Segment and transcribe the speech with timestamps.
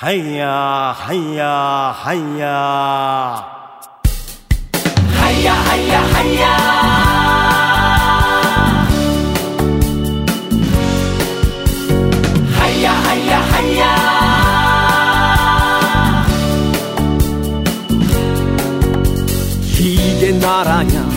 [0.00, 3.44] 하야 하야 하야.
[5.14, 6.56] 하야 하야 하야.
[12.56, 14.10] 하야 하야 하야.
[19.78, 21.08] 이게 나라냐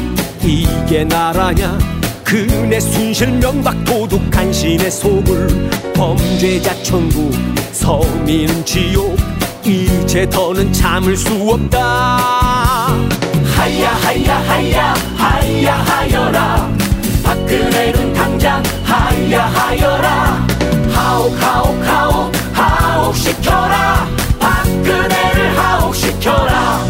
[0.43, 1.92] 이게 나라냐
[2.33, 5.47] 그네 순실 명박 도둑 간신의 소굴
[5.93, 7.31] 범죄자 천국
[7.71, 9.15] 서민 지옥
[9.63, 12.87] 이제 더는 참을 수 없다.
[13.55, 16.75] 하야 하야 하야 하야 하여라.
[17.23, 20.47] 박근혜는 당장 하야 하여라.
[20.91, 24.07] 하옥 하옥 하옥 하옥 시켜라.
[24.39, 26.83] 박근혜를 하옥 시켜라.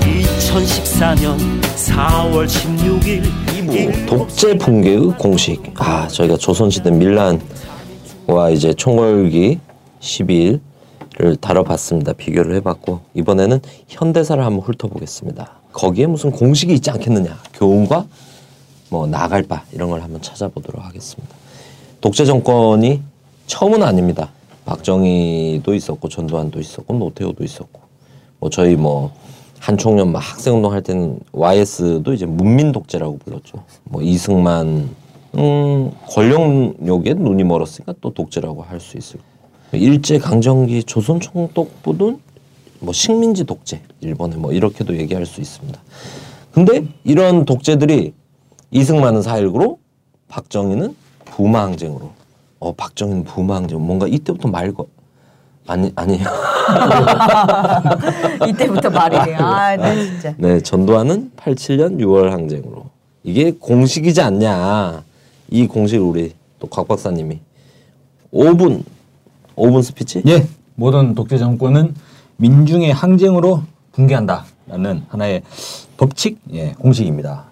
[0.00, 5.62] 2014년 4월 16일 뭐 독재 붕괴의 공식.
[5.76, 9.58] 아, 저희가 조선시대 밀란과 이제 총궐기
[10.00, 12.12] 12일을 다뤄봤습니다.
[12.12, 15.50] 비교를 해봤고 이번에는 현대사를 한번 훑어보겠습니다.
[15.72, 17.38] 거기에 무슨 공식이 있지 않겠느냐.
[17.54, 18.06] 교훈과
[18.90, 21.34] 뭐 나갈 바 이런 걸 한번 찾아보도록 하겠습니다.
[22.00, 23.00] 독재 정권이
[23.46, 24.30] 처음은 아닙니다.
[24.66, 27.80] 박정희도 있었고 전두환도 있었고 노태우도 있었고
[28.38, 29.12] 뭐 저희 뭐
[29.68, 33.64] 한총련 막 학생운동 할 때는 YS도 이제 문민 독재라고 불렀죠.
[33.84, 34.90] 뭐 이승만
[35.36, 39.20] 음 권력욕에 눈이 멀었으니까 또 독재라고 할 수 있을.
[39.72, 42.20] 일제 강점기 조선 총독부는
[42.80, 45.80] 뭐 식민지 독재 일본에 뭐 이렇게도 얘기할 수 있습니다.
[46.52, 48.12] 근데 이런 독재들이
[48.70, 49.78] 이승만은 4.19로
[50.28, 52.10] 박정희는 부마항쟁으로.
[52.58, 54.90] 어 박정희는 부마항쟁 뭔가 이때부터 말고
[55.66, 56.24] 아니 아니에요.
[58.48, 59.34] 이때부터 말이네.
[59.36, 60.34] 아, 나 진짜.
[60.36, 62.86] 네, 전두환은 87년 6월 항쟁으로.
[63.22, 65.02] 이게 공식이지 않냐.
[65.50, 67.40] 이 공식을 우리 또 곽 박사님이
[68.32, 68.82] 5분
[69.56, 70.22] 5분 스피치?
[70.26, 71.94] 예, 모든 독재 정권은
[72.36, 73.62] 민중의 항쟁으로
[73.92, 75.42] 붕괴한다라는 하나의
[75.96, 77.44] 법칙, 예, 공식입니다.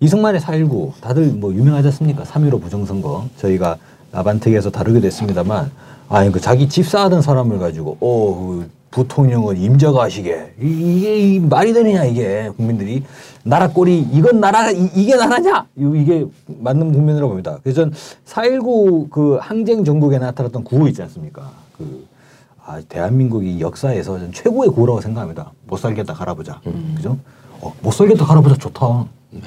[0.00, 2.22] 이승만의 4.19 다들 뭐 유명하지 않습니까?
[2.22, 3.76] 3.15 부정선거 저희가
[4.12, 5.70] 나반특에서 다루기도 했습니다만
[6.10, 12.50] 아니 그 자기 집사하던 사람을 가지고 어그 부통령을 임자가시게 이- 이게 이 말이 되느냐 이게
[12.56, 13.04] 국민들이
[13.44, 17.58] 나라 꼴이 이건 나라 이, 이게 나라냐 이- 이게 맞는 국민이라고 봅니다.
[17.62, 17.92] 그래서 전
[18.26, 21.48] 4.19 그 항쟁 전국에 나타났던 구호 있지 않습니까?
[21.78, 22.04] 그
[22.66, 25.52] 아, 대한민국이 역사에서 전 최고의 구호라고 생각합니다.
[25.68, 26.60] 못 살겠다 갈아보자.
[26.96, 27.16] 그죠?
[27.60, 29.06] 어, 못 살겠다 갈아보자 좋다.
[29.30, 29.40] 네.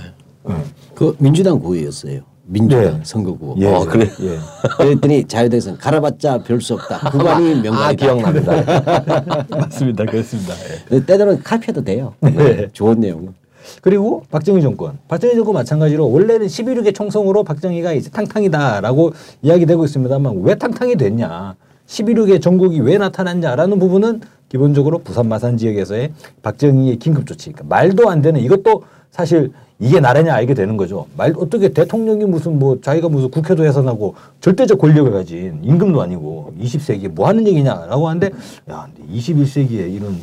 [0.96, 2.22] 그 민주당 구호였어요.
[2.46, 3.00] 민주당 예.
[3.04, 3.56] 선거구호.
[3.60, 3.68] 예.
[3.68, 4.10] 어, 그래.
[4.22, 4.38] 예.
[4.78, 7.10] 그랬더니 자유당에서는 갈아봤자 별 수 없다.
[7.12, 7.86] 구간이 명단이다.
[7.88, 9.46] 아, 기억납니다.
[9.58, 10.06] 맞습니다.
[10.06, 10.54] 그렇습니다.
[10.92, 11.06] 예.
[11.06, 12.14] 때로는 카피해도 돼요.
[12.22, 12.68] 네.
[12.74, 13.34] 좋은 내용은.
[13.82, 14.98] 그리고 박정희 정권.
[15.08, 21.56] 박정희 정권 마찬가지로 원래는 11.6개 총성으로 박정희가 이제 탕탕이다라고 이야기되고 있습니다만 왜 탕탕이 됐냐.
[21.88, 26.12] 11.6개 전국이 왜 나타났냐라는 부분은 기본적으로 부산 마산 지역에서의
[26.42, 27.52] 박정희의 긴급 조치.
[27.54, 31.06] 그러니까 말도 안 되는 이것도 사실 이게 나라냐 알게 되는 거죠.
[31.16, 37.10] 말 어떻게 대통령이 무슨 뭐 자기가 무슨 국회도 해산하고 절대적 권력을 가진 임금도 아니고 20세기에
[37.10, 38.32] 뭐 하는 얘기냐라고 하는데
[38.72, 40.18] 야, 근데 21세기에 이런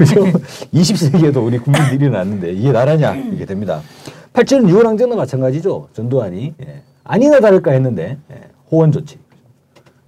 [0.72, 3.82] 20세기에도 우리 국민들이 일어났는데 이게 나라냐 이게 됩니다.
[4.32, 5.88] 87년 6월 항쟁도 마찬가지죠.
[5.92, 6.82] 전두환이 예.
[7.04, 8.40] 아니나 다를까 했는데 예.
[8.72, 9.18] 호원 조치.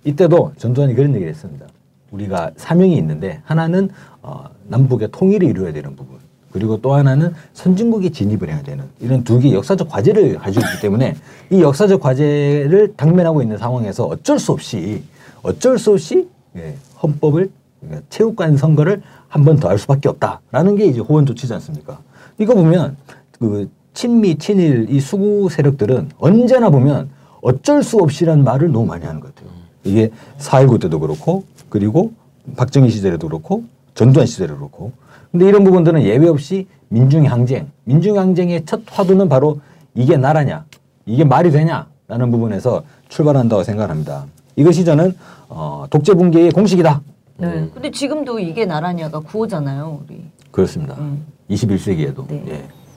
[0.04, 1.66] 이때도 전두환이 그런 얘기를 했습니다.
[2.10, 3.90] 우리가 사명이 있는데 하나는
[4.22, 6.16] 어, 남북의 통일을 이루어야 되는 부분
[6.52, 11.16] 그리고 또 하나는 선진국에 진입을 해야 되는 이런 두 개의 역사적 과제를 가지고 있기 때문에
[11.50, 15.02] 이 역사적 과제를 당면하고 있는 상황에서 어쩔 수 없이
[15.42, 20.86] 어쩔 수 없이 예, 헌법을 그러니까 체육관 선거를 한 번 더 할 수밖에 없다라는 게
[20.86, 21.98] 이제 호원 조치지 않습니까?
[22.38, 22.96] 이거 보면
[23.38, 27.10] 그 친미 친일 이 수구 세력들은 언제나 보면
[27.42, 29.50] 어쩔 수 없이란 말을 너무 많이 하는 것 같아요.
[29.84, 32.12] 이게 4.19 때도 그렇고 그리고
[32.56, 33.64] 박정희 시절에도 그렇고
[33.94, 34.92] 전두환 시절에도 그렇고
[35.30, 39.60] 근데 이런 부분들은 예외 없이 민중의 항쟁, 민중의 항쟁의 첫 화두는 바로
[39.94, 40.64] 이게 나라냐,
[41.04, 44.26] 이게 말이 되냐라는 부분에서 출발한다고 생각합니다.
[44.56, 45.16] 이것이 저는
[45.48, 47.02] 어, 독재 붕괴의 공식이다.
[47.38, 47.68] 네.
[47.72, 50.22] 근데 지금도 이게 나라냐가 구호잖아요, 우리.
[50.50, 50.94] 그렇습니다.
[50.98, 51.26] 음.
[51.50, 52.26] 21세기에도.
[52.28, 52.44] 네.
[52.48, 52.54] 예.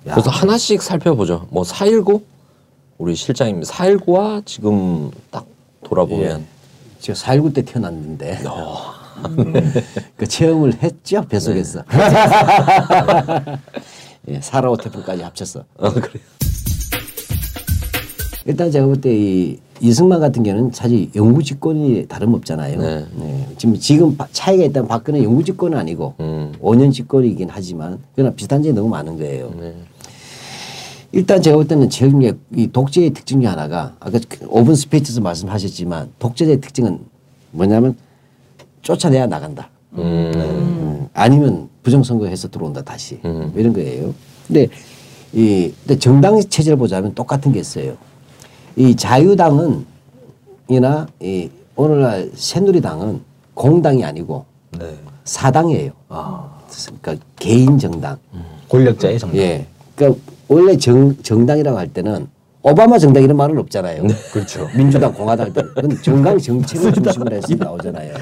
[0.10, 1.48] 야, 그래서 하나씩 살펴보죠.
[1.50, 2.22] 뭐 4.19
[2.98, 5.46] 우리 실장님 4.19와 지금 딱
[5.84, 6.46] 돌아보면
[7.00, 8.40] 제가 4.19 때 태어났는데.
[10.18, 11.84] 그 체험을 했죠, 뱃속에서.
[14.30, 15.64] 예, 사라오 태풍까지 합쳤어.
[15.80, 16.24] 아 그래요.
[18.46, 22.80] 일단 제가 볼 때 이 이승만 같은 경우는 사실 영구 집권이 다름없잖아요.
[22.82, 23.06] 네.
[23.16, 23.48] 네.
[23.58, 26.52] 지금 지금 바- 차이가 있다면 박근혜 영구 집권은 아니고 음.
[26.62, 29.54] 5년 집권이긴 하지만 그러나 비슷한 점이 너무 많은 거예요.
[29.58, 29.74] 네.
[31.14, 32.12] 일단 제가 볼 때는 제일
[32.56, 37.00] 이 독재의 특징 중 하나가 아까 그 오픈 스피치에서 말씀하셨지만 독재의 특징은
[37.52, 37.96] 뭐냐면
[38.82, 39.70] 쫓아내야 나간다.
[39.94, 44.14] 음, 아니면 부정선거해서 들어온다 다시 뭐 이런 거예요.
[44.48, 44.68] 근데
[45.34, 47.96] 이 근데 정당 체제를 보자면 똑같은 게 있어요.
[48.76, 49.86] 이 자유당은
[50.70, 53.22] 이나 이 오늘날 새누리당은
[53.54, 54.46] 공당이 아니고
[54.80, 54.96] 네.
[55.24, 55.92] 사당이에요.
[57.02, 58.18] 그러니까 개인 정당.
[58.70, 59.40] 권력자의 정당.
[59.40, 59.66] 예.
[59.96, 62.28] 그러니까 원래 정, 정당이라고 할 때는
[62.62, 64.06] 오바마 정당 이런 말은 없잖아요.
[64.34, 64.68] 그렇죠.
[64.76, 68.16] 민주당, 공화당 그건 정강 정책을 중심으로 해서 나오잖아요.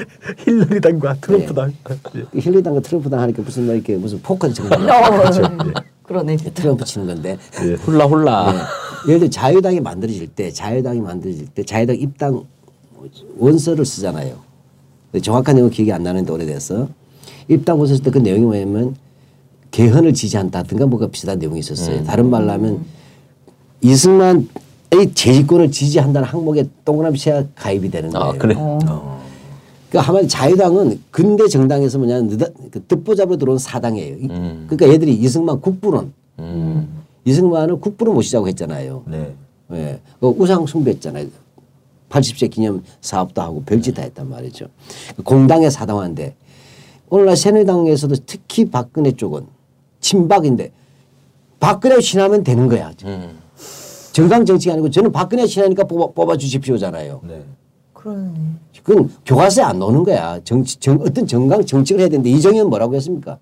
[0.46, 1.74] 힐러리당과 트럼프당.
[1.84, 5.32] 그 힐리당과 트럼프당 하니까 무슨 뭐 이렇게 무슨 포커 정당 어,
[6.04, 6.38] 그러네.
[6.38, 7.74] 트럼프 치는 건데 예.
[7.74, 8.54] 훌라 훌라.
[9.08, 9.10] 예.
[9.10, 12.44] 예를 들어 자유당이 만들어질 때 자유당이 만들어질 때 자유당 입당
[13.38, 14.36] 원서를 쓰잖아요.
[15.22, 16.90] 정확한 내용은 기억이 안 나는데 오래돼서
[17.48, 18.96] 입당 원서 쓸 때 그 내용이 뭐냐면
[19.72, 22.04] 개헌을 지지한다든가 뭐가 비슷한 내용이 있었어요.
[22.04, 22.86] 다른 말로 하면
[23.82, 24.48] 이승만의
[25.14, 28.26] 재집권을 지지한다는 항목에 동그라미 쳐야 가입이 되는 거예요.
[28.26, 28.56] 아 그래.
[28.56, 34.18] 그러니까 한마디 자유당은 근대 정당에서 뭐냐 느다- 그 듣보잡으로 들어온 사당이에요.
[34.18, 34.66] 이- 음.
[34.70, 36.88] 그러니까 얘들이 이승만 국부론 음.
[37.26, 39.04] 이승만을 국부로 모시자고 했잖아요.
[39.08, 39.34] 네.
[39.74, 40.00] 예.
[40.20, 41.28] 그 우상 숭배했잖아요.
[42.10, 44.68] 80세 기념 사업도 하고 별짓 다 했단 말이죠.
[45.24, 46.36] 공당의 사당화인데
[47.10, 49.46] 오늘날 새누리당에서도 특히 박근혜 쪽은
[50.00, 50.72] 친박인데
[51.60, 52.92] 박근혜 친하면 되는 거야.
[53.06, 53.38] 음.
[54.18, 57.22] 정강 정치가 아니고 저는 박근혜 친하니까 뽑아, 뽑아 주십시오잖아요.
[57.24, 57.46] 네.
[57.94, 58.32] 그러네.
[58.82, 60.40] 그건 교과서에 안 나오는 거야.
[60.44, 63.38] 정치, 정, 어떤 정강 정책을 해야 되는데 이정현 뭐라고 했습니까?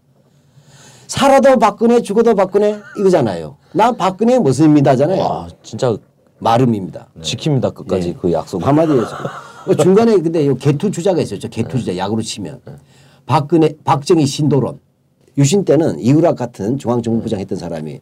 [1.08, 3.56] 살아도 박근혜 죽어도 박근혜 이거잖아요.
[3.72, 5.22] 나 박근혜 모습입니다잖아요.
[5.22, 5.96] 와 진짜
[6.40, 7.08] 마름입니다.
[7.22, 8.14] 지킵니다 끝까지 예.
[8.14, 8.68] 그 약속.
[8.68, 9.06] 한마디로
[9.64, 11.24] 그 중간에 근데 요 개투 주자가.
[11.24, 12.60] 저 개투 주자 야구로 치면
[13.26, 14.80] 박근혜 박정희 신도론
[15.38, 18.02] 유신 때는 이우락 같은 중앙정부부장 했던 사람이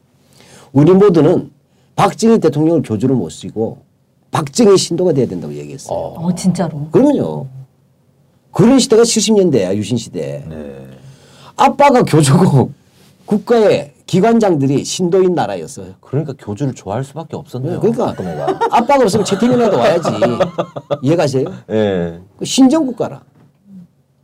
[0.71, 1.51] 우리 모두는
[1.95, 3.79] 박정희 대통령을 교주로 모시고
[4.31, 5.97] 박정희 신도가 돼야 된다고 얘기했어요.
[5.97, 6.87] 어 진짜로.
[6.91, 7.47] 그러면요.
[8.51, 10.43] 그런 시대가 70년대야 유신 시대.
[10.47, 10.87] 네.
[11.55, 12.71] 아빠가 교주고
[13.25, 15.93] 국가의 기관장들이 신도인 나라였어요.
[16.01, 17.79] 그러니까 교주를 좋아할 수밖에 없었네요.
[17.79, 18.59] 그러니까 박근혜가.
[18.71, 20.09] 아빠가 없으면 최태민이라도 와야지.
[21.01, 21.45] 이해가세요?
[21.71, 22.19] 예.
[22.37, 23.21] 그 신정국가라.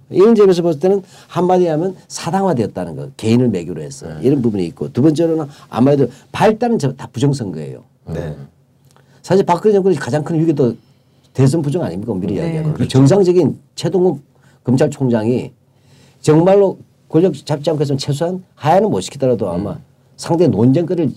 [0.10, 3.10] 이런 점에서 봤을 때는 한마디 하면 사당화되었다는 거.
[3.18, 4.08] 개인을 매개로 해서.
[4.22, 4.92] 이런 부분이 있고.
[4.92, 7.84] 두 번째로는 아무래도 발단은 저다 부정선거예요.
[8.08, 8.36] 네.
[9.22, 10.76] 사실 박근혜 정권의 가장 큰 위기도
[11.34, 12.12] 대선 부정 아닙니까?
[12.12, 12.42] 엄밀히 네.
[12.42, 12.74] 이야기하면.
[12.74, 14.22] 그 정상적인 최동욱
[14.64, 15.52] 검찰총장이
[16.22, 19.78] 정말로 권력 잡지 않고 했으면 최소한 하야는 못 시키더라도 아마
[20.18, 21.14] 상대 논쟁거리는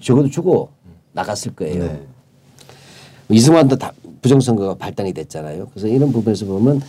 [0.00, 0.70] 적어도 주고
[1.12, 1.84] 나갔을 거예요.
[1.84, 2.02] 네.
[3.28, 3.92] 이승만도 다
[4.22, 5.68] 부정선거가 발단이 됐잖아요.
[5.72, 6.82] 그래서 이런 부분에서 보면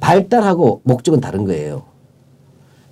[0.00, 1.82] 발단하고 목적은 다른 거예요.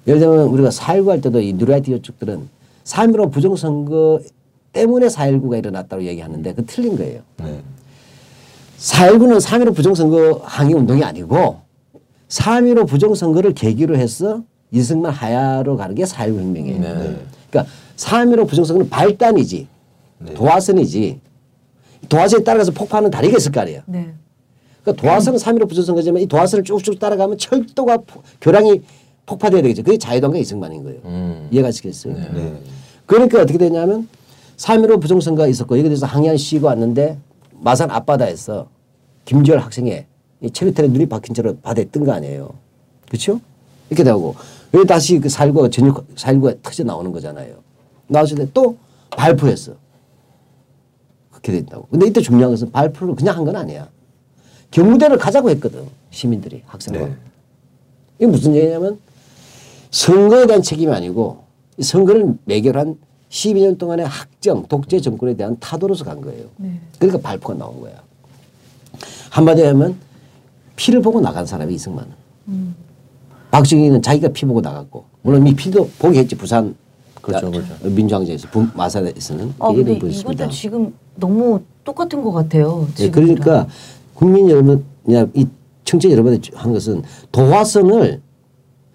[0.06, 2.49] 예를 들면 우리가 4.19 할 때도 이 누리아티 쪽들은
[2.85, 4.21] 3.15 부정선거
[4.73, 7.23] 때문에 4.19가 일어났다고 얘기하는데 그 틀린 거예요.
[7.38, 7.61] 네.
[8.79, 11.61] 4.19는 3.15 부정선거 항의 운동이 아니고
[12.29, 16.81] 3.15 부정선거를 계기로 해서 이승만 하야로 가는 게 4.19 혁명이에요.
[17.50, 19.67] 그러니까 3.15 부정선거는 발단이지
[20.35, 21.21] 도화선이지
[22.09, 23.82] 도화선에 따라가서 폭파하는 다리가 있을 거 아니에요.
[23.87, 24.15] 네.
[24.87, 28.83] 그러니까 도화선은 3.15 부정선거지만 이 도화선을 쭉쭉 따라가면 철도가 포- 교량이
[29.27, 29.83] 폭파돼야 되겠죠.
[29.83, 31.00] 그게 자유당과 이승만인 거예요.
[31.05, 31.49] 음.
[31.50, 32.15] 이해가 시겠어요.
[32.15, 32.61] 네.
[33.05, 34.09] 그러니까 어떻게 되냐면
[34.56, 37.19] 3.15 부정선거가 있었고 여기 대해서 항의한 시위가 왔는데
[37.50, 38.69] 마산 앞바다에서
[39.25, 40.06] 김지열 학생의
[40.43, 42.55] 이 체류탄에 눈이 박힌 채로 바다에 뜬 거 아니에요.
[43.09, 43.41] 그렇죠?
[43.91, 44.37] 이렇게 되고
[44.75, 47.56] 여기 다시 그 4.19가 전역 4.19가 터져 나오는 거잖아요.
[48.06, 48.77] 나왔을 때 또
[49.10, 49.72] 발표했어.
[51.31, 51.87] 그렇게 된다고.
[51.91, 53.89] 근데 이때 중요한 것은 발표를 그냥 한 건 아니야.
[54.70, 55.85] 경무대를 가자고 했거든.
[56.11, 57.01] 시민들이 학생들.
[57.08, 57.15] 네.
[58.19, 58.99] 이게 무슨 얘기냐면
[59.91, 61.44] 선거에 대한 책임이 아니고
[61.79, 62.96] 이 선거를 매결한
[63.31, 66.44] 12년 동안의 학정, 독재 정권에 대한 타도로서 간 거예요.
[66.99, 67.93] 그러니까 발표가 나온 거야.
[69.31, 69.96] 한마디로 하면
[70.77, 72.13] 피를 보고 나간 사람이 이승만은.
[73.51, 76.75] 박정희는 자기가 피 보고 나갔고 물론 이 피도 보게 했지 부산
[77.23, 77.75] 그렇죠, 야- 그렇죠.
[77.89, 79.94] 민주항쟁에서 분- 마산에서는 아 근데.
[79.94, 82.87] 이것도 지금 너무 똑같은 것 같아요.
[82.93, 83.37] 예, 지금이랑.
[83.43, 83.69] 그러니까
[84.17, 85.46] 국민 여러분, 그냥 이
[85.85, 88.23] 청취자 여러분이 한 것은 도화선을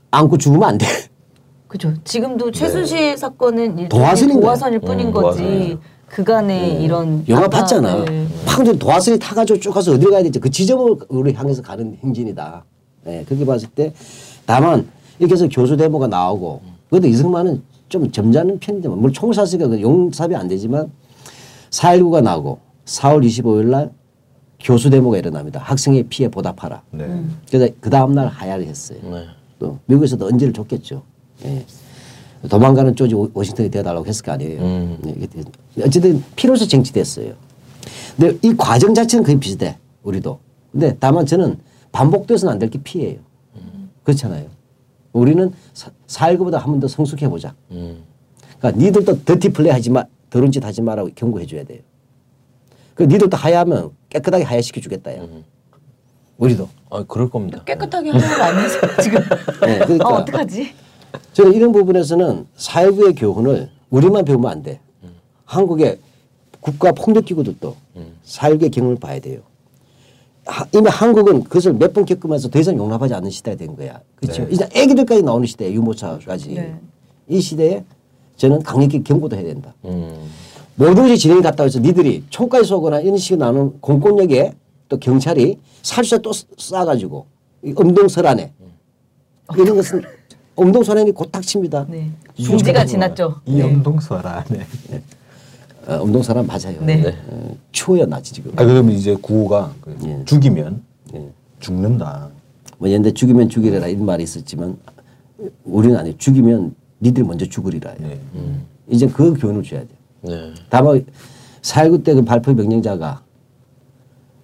[0.09, 0.85] 안고 죽으면 안 돼.
[1.67, 1.93] 그죠.
[2.03, 5.37] 지금도 최순실 사건은 일종의 도화선인 도화선일 뿐인 음, 거지.
[5.39, 5.79] 도화선이죠.
[6.07, 8.03] 그간의 이런 영화 봤잖아.
[8.03, 8.27] 네.
[8.45, 10.39] 방금 도화선이 타가지고 쭉 가서 어디를 가야 되지?
[10.39, 12.65] 그 지점을 우리 향해서 가는 행진이다.
[13.07, 13.93] 예, 그렇게 봤을 때
[14.45, 19.81] 다만 이렇게 해서 교수 대모가 나오고 그것도 이승만은 좀 점잖은 편이지만 물론 총을 쐈으니까 그
[19.81, 20.91] 용삽이 안 되지만
[21.69, 23.91] 4.19가 나오고 4월 25일 날
[24.63, 25.59] 교수 데모가 일어납니다.
[25.59, 26.83] 학생의 피해 보답하라.
[26.91, 27.23] 네.
[27.49, 28.99] 그래서 그 다음날 하야를 했어요.
[29.03, 29.25] 네.
[29.59, 31.01] 또 미국에서도 언제를 줬겠죠.
[31.45, 31.65] 예.
[32.49, 34.61] 도망가는 조지 워- 워싱턴이 되어달라고 했을 거 아니에요.
[34.61, 34.97] 음.
[35.77, 37.33] 예, 어쨌든 피로서 쟁취됐어요.
[38.17, 39.77] 근데 이 과정 자체는 거의 비슷해.
[40.03, 40.39] 우리도.
[40.71, 41.57] 근데 다만 저는
[41.91, 43.19] 반복돼서는 안 될 게 피해예요.
[44.03, 44.47] 그렇잖아요.
[45.13, 47.53] 우리는 사- 살고보다 한 번 더 성숙해 보자.
[47.71, 48.03] 음.
[48.57, 51.79] 그러니까 니들도 더티 플레이 하지 마, 더러운 짓 하지 마라고 경고해 줘야 돼요.
[52.95, 55.27] 그 니들도 하야하면 깨끗하게 하야시켜 주겠다요.
[56.37, 56.67] 우리도.
[56.89, 57.63] 아 그럴 겁니다.
[57.65, 59.19] 깨끗하게 하는 거 아니죠 지금?
[59.61, 60.73] 네, 그러니까 어, 어떡하지?
[61.33, 64.79] 저는 이런 부분에서는 사회부의 교훈을 우리만 배우면 안 돼.
[65.45, 65.99] 한국의
[66.59, 67.75] 국가 폭력 기구들도
[68.23, 69.41] 사회부의 경험을 봐야 돼요.
[70.45, 73.99] 하- 이미 한국은 그것을 몇 번 겪으면서 더 이상 용납하지 않는 시대가 된 거야.
[74.15, 74.43] 그렇죠.
[74.49, 76.53] 이제 애기들까지 나오는 시대, 유모차까지.
[76.53, 76.75] 네.
[77.27, 77.83] 이 시대에
[78.37, 79.73] 저는 강력히 경고도 해야 된다.
[79.85, 80.15] 음.
[80.81, 84.53] 모든 것이 진행이 갔다 해서 니들이 총까지 쏘거나 이런 식으로 나오는 공권력에
[84.89, 87.25] 또 경찰이 살수자 또 쏴가지고
[87.63, 88.51] 이 엄동설안에
[89.59, 90.01] 이런 것은
[90.55, 91.85] 엄동설안이 곧 닥칩니다.
[91.87, 92.09] 네.
[92.35, 93.41] 중지가 지났죠.
[93.45, 94.43] 이영동설아.
[94.49, 94.65] 네.
[95.85, 96.81] 어, 엄동설안 맞아요.
[96.81, 97.15] 네.
[97.27, 98.51] 어, 추워요 나지 지금.
[98.55, 100.25] 아 그러면 이제 구호가 그 예.
[100.25, 100.81] 죽이면
[101.13, 101.29] 예.
[101.59, 102.29] 죽는다.
[102.79, 104.77] 뭐 옛날 죽이면 죽이래라 이런 말이 있었지만
[105.63, 106.17] 우리는 아니에요.
[106.17, 107.93] 죽이면 니들이 먼저 죽으리라.
[107.99, 108.19] 네.
[108.89, 110.00] 이제 그 교훈을 줘야 돼요.
[110.21, 110.53] 네.
[110.69, 111.05] 다만
[111.61, 113.21] 4.19때그 발표 명령자가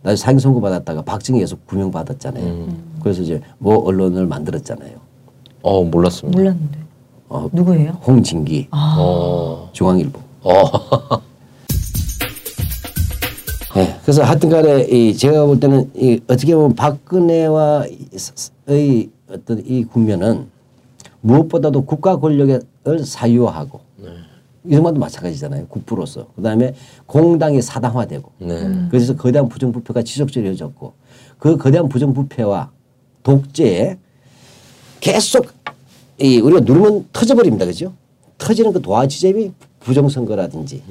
[0.04, 2.68] 나중에 사형 선고 받았다가 박정희에서 구명 받았잖아요.
[3.02, 4.98] 그래서 이제 뭐 언론을 만들었잖아요.
[5.64, 6.38] 어 몰랐습니다.
[6.38, 6.80] 몰랐는데.
[7.30, 7.92] 어, 누구예요?
[8.08, 9.70] 홍진기, 어.
[9.74, 10.20] 중앙일보.
[10.44, 10.52] 어.
[13.76, 17.90] 네, 그래서 하여튼간에 이 제가 볼 때는 이 어떻게 보면 박근혜와의
[19.30, 20.48] 어떤 이 국면은
[21.22, 22.62] 무엇보다도 국가 권력을
[23.04, 23.82] 사유화하고
[24.68, 25.68] 이런 것도 마찬가지잖아요.
[25.68, 26.74] 국부로서 그다음에
[27.06, 28.88] 공당이 사당화되고 네.
[28.90, 30.94] 그래서 거대한 부정부패가 지속적으로 이어졌고
[31.40, 32.72] 그 거대한 부정부패와
[33.24, 33.98] 독재에
[35.00, 35.48] 계속
[36.20, 37.66] 이 우리가 누르면 터져버립니다.
[37.66, 37.94] 그죠?
[38.38, 40.84] 터지는 그 도화지점이 부정선거라든지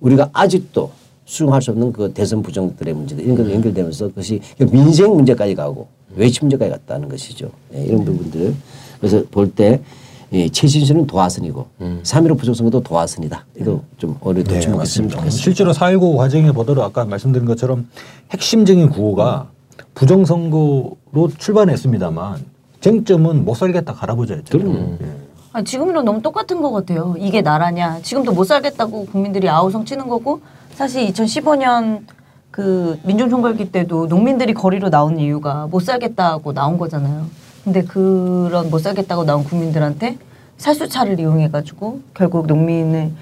[0.00, 0.90] 우리가 아직도
[1.24, 6.40] 수용할 수 없는 그 대선 부정들의 문제들 이런 것도 연결되면서 그것이 민생 문제까지 가고 외치
[6.40, 7.50] 문제까지 갔다는 것이죠.
[7.74, 8.54] 예, 이런 부분들.
[8.98, 9.80] 그래서 볼때
[10.32, 12.00] 예, 최신수는 도화선이고 음.
[12.04, 13.46] 3.15 부정선거도 도화선이다.
[13.56, 15.16] 이거 좀 어려 더 네, 주목했으면 맞습니다.
[15.16, 15.42] 좋겠습니다.
[15.42, 17.88] 실제로 4.19 과정에 보더라도 아까 말씀드린 것처럼
[18.30, 19.48] 핵심적인 구호가
[19.94, 22.44] 부정선거로 출발했습니다만
[22.80, 24.98] 쟁점은 못 살겠다 갈아보자였잖아요.
[25.02, 25.06] 예.
[25.52, 27.16] 아니, 지금이랑 너무 똑같은 것 같아요.
[27.18, 28.00] 이게 나라냐.
[28.02, 30.40] 지금도 못 살겠다고 국민들이 아우성 치는 거고
[30.74, 32.02] 사실 2015년
[32.52, 37.26] 그 민중총궐기 때도 농민들이 거리로 나온 이유가 못 살겠다고 나온 거잖아요.
[37.72, 40.18] 근데 그런 못 살겠다고 나온 국민들한테
[40.56, 43.12] 살수차를 이용해가지고 결국 농민의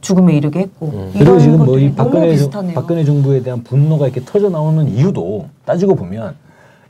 [0.00, 2.72] 죽음에 이르게 했고 그리고 이런 지금 뭐 이 박근혜.
[2.72, 6.34] 박근혜 정부에 대한 분노가 이렇게 터져 나오는 이유도 따지고 보면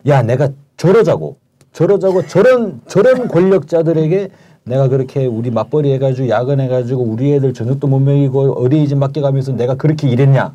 [0.06, 1.38] 야 내가 저러자고
[1.72, 4.28] 저러자고 저런 저런 권력자들에게
[4.62, 10.08] 내가 그렇게 우리 맞벌이 해가지고 야근해가지고 우리 애들 저녁도 못 먹이고 어린이집 맡겨가면서 내가 그렇게
[10.08, 10.54] 일했냐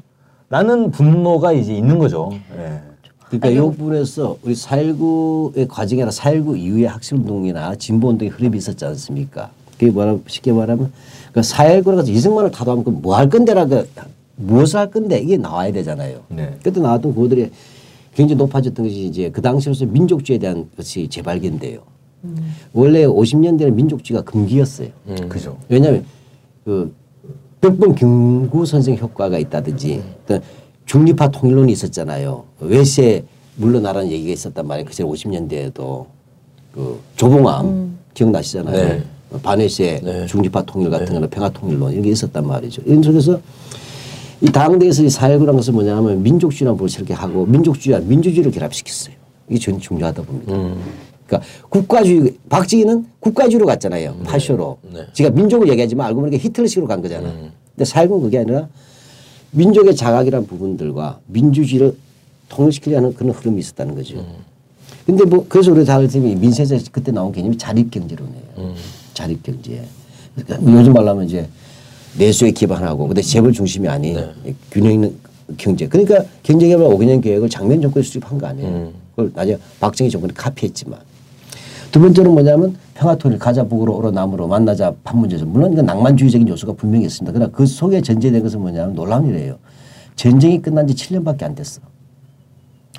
[0.49, 2.29] 라는 분노가 이제 있는 거죠.
[2.57, 2.79] 예.
[3.39, 9.51] 그러니까 이 부분에서 우리 4.19의 과정이나 4.19 이후의 학생운동이나 진보운동의 흐름이 있었지 않습니까?
[9.71, 10.91] 그게 뭐라 쉽게 말하면
[11.31, 13.87] 그 4.19를 가지고 이승만을 타도하면 뭐 할 건데라 그
[14.35, 16.21] 무엇을 할 건데 이게 나와야 되잖아요.
[16.29, 16.55] 네.
[16.63, 17.49] 그때 나왔던 그들이
[18.13, 21.79] 굉장히 높아졌던 것이 이제 그 당시로서 민족주의에 대한 것이 재발견돼요.
[22.71, 24.89] 원래 50년대는 민족주의가 금기였어요.
[25.27, 25.57] 그죠.
[25.67, 26.05] 왜냐하면
[26.63, 26.93] 그
[27.59, 30.39] 덕분 경구 선생 효과가 있다든지 또
[30.85, 32.43] 중립화 통일론이 있었잖아요.
[32.59, 33.23] 외세
[33.55, 34.85] 물러나라는 얘기가 있었단 말이에요.
[34.85, 36.05] 그제 50년대에도
[36.73, 38.75] 그 조봉암 기억나시잖아요.
[38.75, 39.03] 네.
[39.41, 40.25] 반외세 네.
[40.27, 42.83] 중립화 통일 같은 거는 평화 통일론 이런 게 있었단 말이죠.
[42.85, 43.39] 이런 속에서
[44.41, 49.15] 이 당대에서 이 사회구란 것은 뭐냐면 민족주의라는 걸 이렇게 하고 민족주의와 민주주의를 결합시켰어요.
[49.49, 50.53] 이게 전 중요하다 봅니다.
[51.25, 54.17] 그러니까 국가주의 박정희는 국가주의로 갔잖아요.
[54.25, 54.77] 파쇼로.
[54.93, 55.07] 네.
[55.13, 57.31] 지가 민족을 얘기하지만 알고 보니까 히틀러식으로 간 거잖아.
[57.75, 58.67] 근데 사회는 그게 아니라
[59.53, 61.95] 민족의 자각이라는 부분들과 민주주의를
[62.49, 64.25] 통일시키려는 그런 흐름이 있었다는 거죠.
[65.05, 68.73] 근데 뭐 그래서 우리 다을팀이 민세제 그때 나온 개념이 자립경제론이에요.
[69.13, 69.83] 자립경제.
[70.35, 71.47] 그러니까 요즘 말로 하면 이제
[72.17, 74.17] 내수에 기반하고 근데 재벌 중심이 아닌
[74.71, 75.15] 균형 있는
[75.57, 75.87] 경제.
[75.87, 78.91] 그러니까 경제개발 5개년 계획을 장면 정권이 수립한 거 아니에요.
[79.11, 80.99] 그걸 나중에 박정희 정권이 카피했지만
[81.93, 85.45] 두 번째는 뭐냐면 평화통일 가자 북으로 오로 남으로 만나자 판문제죠.
[85.45, 87.31] 물론 이건 낭만주의적인 요소가 분명히 있습니다.
[87.31, 89.59] 그러나 그 속에 전제된 것은 뭐냐면 놀라운 일이에요.
[90.15, 91.81] 전쟁이 끝난 지 7년밖에 안 됐어.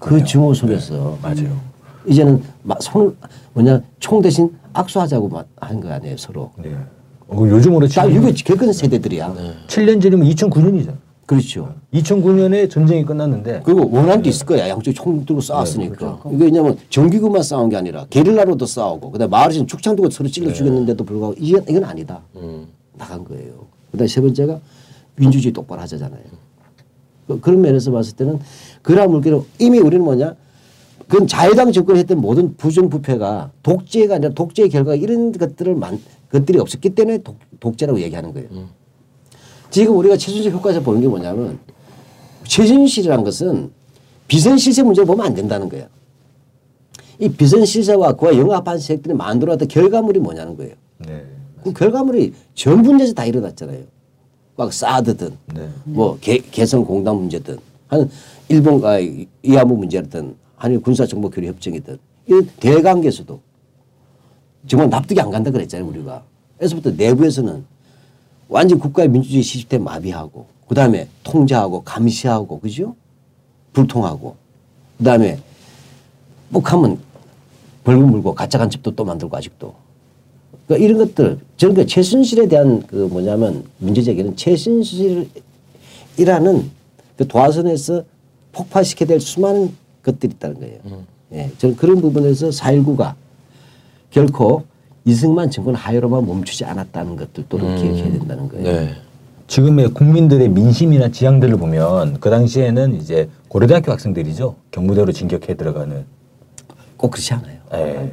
[0.00, 1.58] 그 증오 속에서 맞아요.
[2.06, 3.16] 이제는 막 손을
[3.54, 6.52] 뭐냐 총 대신 악수하자고 한 거 아니에요 서로.
[6.62, 6.76] 네.
[7.26, 9.34] 어, 요즘으로 다 치면 이거 겪은 세대들이야.
[9.66, 10.92] 7년 전이면 2009년이죠.
[11.26, 11.74] 그렇죠.
[11.94, 14.68] 2009년에 전쟁이 끝났는데 그리고 원한도 있을 거야.
[14.68, 15.94] 양쪽이 총 들고 싸웠으니까.
[16.34, 21.02] 이게 왜냐면 정기구만 싸운 게 아니라 게릴라로도 싸우고 그다음에 마을에서는 축창 들고 서로 찔러 죽였는데도
[21.04, 22.20] 불구하고 이건, 이건 아니다.
[22.98, 23.66] 나간 거예요.
[23.90, 24.60] 그다음에 세 번째가
[25.16, 26.20] 민주주의 똑바로 하자잖아요.
[27.26, 28.38] 그- 그런 면에서 봤을 때는
[28.82, 30.34] 그라 물기로 이미 우리는 뭐냐
[31.08, 35.98] 그건 자유당 정권이 했던 모든 부정부패가 독재가 아니라 독재의 결과 이런 것들을 만
[36.30, 38.48] 것들이 없었기 때문에 독, 독재라고 얘기하는 거예요.
[39.74, 41.58] 지금 우리가 최순실 효과에서 보는 게 뭐냐면
[42.46, 43.72] 최순실이라는 것은
[44.28, 45.88] 비선 실세 문제를 보면 안 된다는 거예요.
[47.18, 50.74] 이 비선 실세와 그와 영합한 세력들이 만들어왔던 결과물이 뭐냐는 거예요.
[50.98, 51.24] 네.
[51.64, 53.80] 그 결과물이 전 분야에서 다 일어났잖아요.
[54.54, 55.68] 막 사드든 네.
[55.82, 58.08] 뭐 개, 개성 공단 문제든 한
[58.48, 61.98] 일본과 이- 위안부 문제든 한일 군사 정보 교류 협정이든
[62.30, 63.40] 이 대관계에서도
[64.68, 66.22] 정말 납득이 안 간다 그랬잖아요 우리가.
[66.58, 67.73] 그래서부터 내부에서는
[68.54, 72.94] 완전 국가의 민주주의 시스템 마비하고 그다음에 통제하고 감시하고 그죠?
[73.72, 74.36] 불통하고
[74.96, 75.40] 그다음에
[76.50, 77.00] 묵하면
[77.82, 79.74] 벌금 물고 가짜 간첩도 또 만들고 아직도
[80.68, 85.30] 그러니까 이런 것들 저는 그 최순실에 대한 그 뭐냐면 문제 제기는 최순실이라는
[87.16, 88.04] 그 도화선에서
[88.52, 90.78] 폭파시켜야 될 수많은 것들이 있다는 거예요.
[91.32, 93.14] 예, 저는 그런 부분에서 4.19가
[94.12, 94.62] 결코
[95.04, 98.64] 이승만 정권 하에로만 멈추지 않았다는 것들도 기억해야 된다는 거예요.
[98.64, 98.94] 네.
[99.46, 104.56] 지금의 국민들의 민심이나 지향들을 보면 그 당시에는 이제 고려대학교 학생들이죠.
[104.70, 106.06] 경무대로 진격해 들어가는.
[106.96, 107.58] 꼭 그렇지 않아요.
[107.74, 108.12] 예.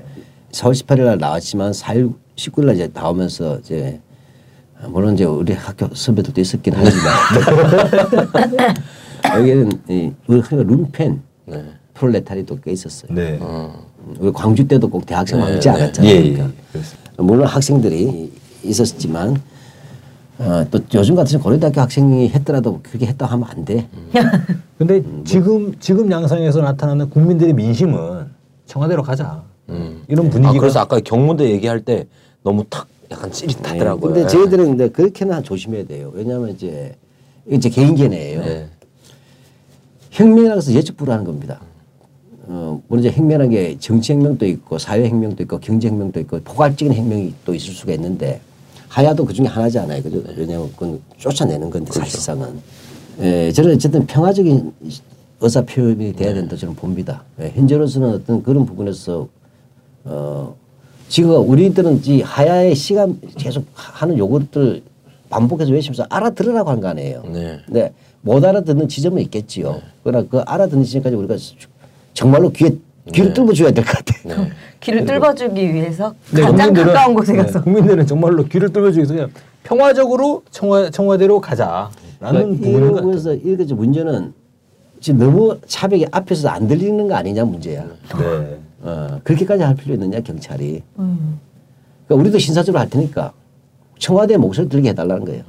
[0.52, 4.02] 4월 18일 날 나왔지만 4일 19일 날 이제 나오면서 이제
[4.90, 7.14] 물론 이제 우리 학교 선배들도 있었긴 하지만
[9.38, 11.66] 여기는 이 우리 흔히 룸펜 네.
[11.94, 13.14] 프롤레타리도 꽤 있었어요.
[13.14, 13.40] 네.
[13.42, 13.46] 우리
[14.34, 15.76] 광주 때도 꼭 대학생 네, 왕지 네.
[15.76, 16.12] 않았잖아요.
[16.12, 16.34] 예, 예.
[16.34, 16.54] 그러니까.
[17.18, 18.32] 물론 학생들이
[18.64, 19.42] 있었지만
[20.40, 23.88] 어, 또 요즘 같은 고려대학교 학생이 했더라도 그렇게 했다고 하면 안 돼.
[24.78, 28.28] 근데 지금 지금 양상에서 나타나는 국민들의 민심은
[28.66, 29.44] 청와대로 가자.
[30.08, 32.06] 이런 분위기가 아, 그래서 아까 경무대 얘기할 때
[32.44, 34.02] 너무 탁 약간 찌릿하더라고요.
[34.02, 34.28] 근데 예.
[34.28, 36.12] 저희들은 근데 그렇게는 조심해야 돼요.
[36.14, 36.96] 왜냐하면 이제
[37.50, 38.42] 이제 개인 견해예요.
[38.42, 38.68] 네.
[40.12, 41.60] 혁명이라고 해서 예측 불허하는 겁니다.
[42.54, 46.94] 어, 물론 이제 혁명이라는 게 정치 혁명도 있고 사회 혁명도 있고 경제 혁명도 있고 포괄적인
[46.94, 48.42] 혁명이 또 있을 수가 있는데
[48.90, 50.04] 하야도 그 중에 하나지 않아요.
[50.04, 50.22] 그죠?
[50.36, 52.60] 왜냐하면 그건 쫓아내는 건데 사실상은.
[53.22, 54.74] 예, 저는 어쨌든 평화적인
[55.40, 57.24] 의사 표현이 돼야 된다 저는 봅니다.
[57.40, 59.30] 예, 현재로서는 어떤 그런 부분에서
[60.04, 60.54] 어,
[61.08, 64.82] 지금 우리들은 이 하야의 시간 계속 하는 요것들
[65.30, 67.24] 반복해서 외치면서 알아들으라고 한 거 아니에요.
[67.32, 67.60] 네.
[67.70, 67.94] 네.
[68.20, 69.82] 못 알아듣는 지점은 있겠지요.
[70.04, 71.36] 그러나 그 알아듣는 지점까지 우리가
[72.14, 72.72] 정말로 귀에
[73.12, 74.48] 귀를 뚫어줘야 될 것 같아요.
[74.80, 79.14] 길을 뚫어주기 위해서 네, 가장 국민들은- 가까운 곳에 네, 가서 국민들은 정말로 귀를 뚫어주기 위해서
[79.14, 79.30] 그냥
[79.64, 81.90] 평화적으로 청와, 청와대로 가자라는
[82.58, 83.66] 부분인 것 이런 같아요.
[83.68, 84.34] 좀 문제는
[85.00, 87.84] 지금 너무 차벽이 앞에서 안 들리는 거 아니냐 문제야.
[88.18, 88.58] 네.
[88.84, 90.82] 어, 그렇게까지 할 필요 있느냐 경찰이.
[91.00, 91.40] 음.
[92.08, 93.32] 그러니까 우리도 신사적으로 할 테니까
[94.00, 95.44] 청와대 목소리 들게 해달라는 거예요.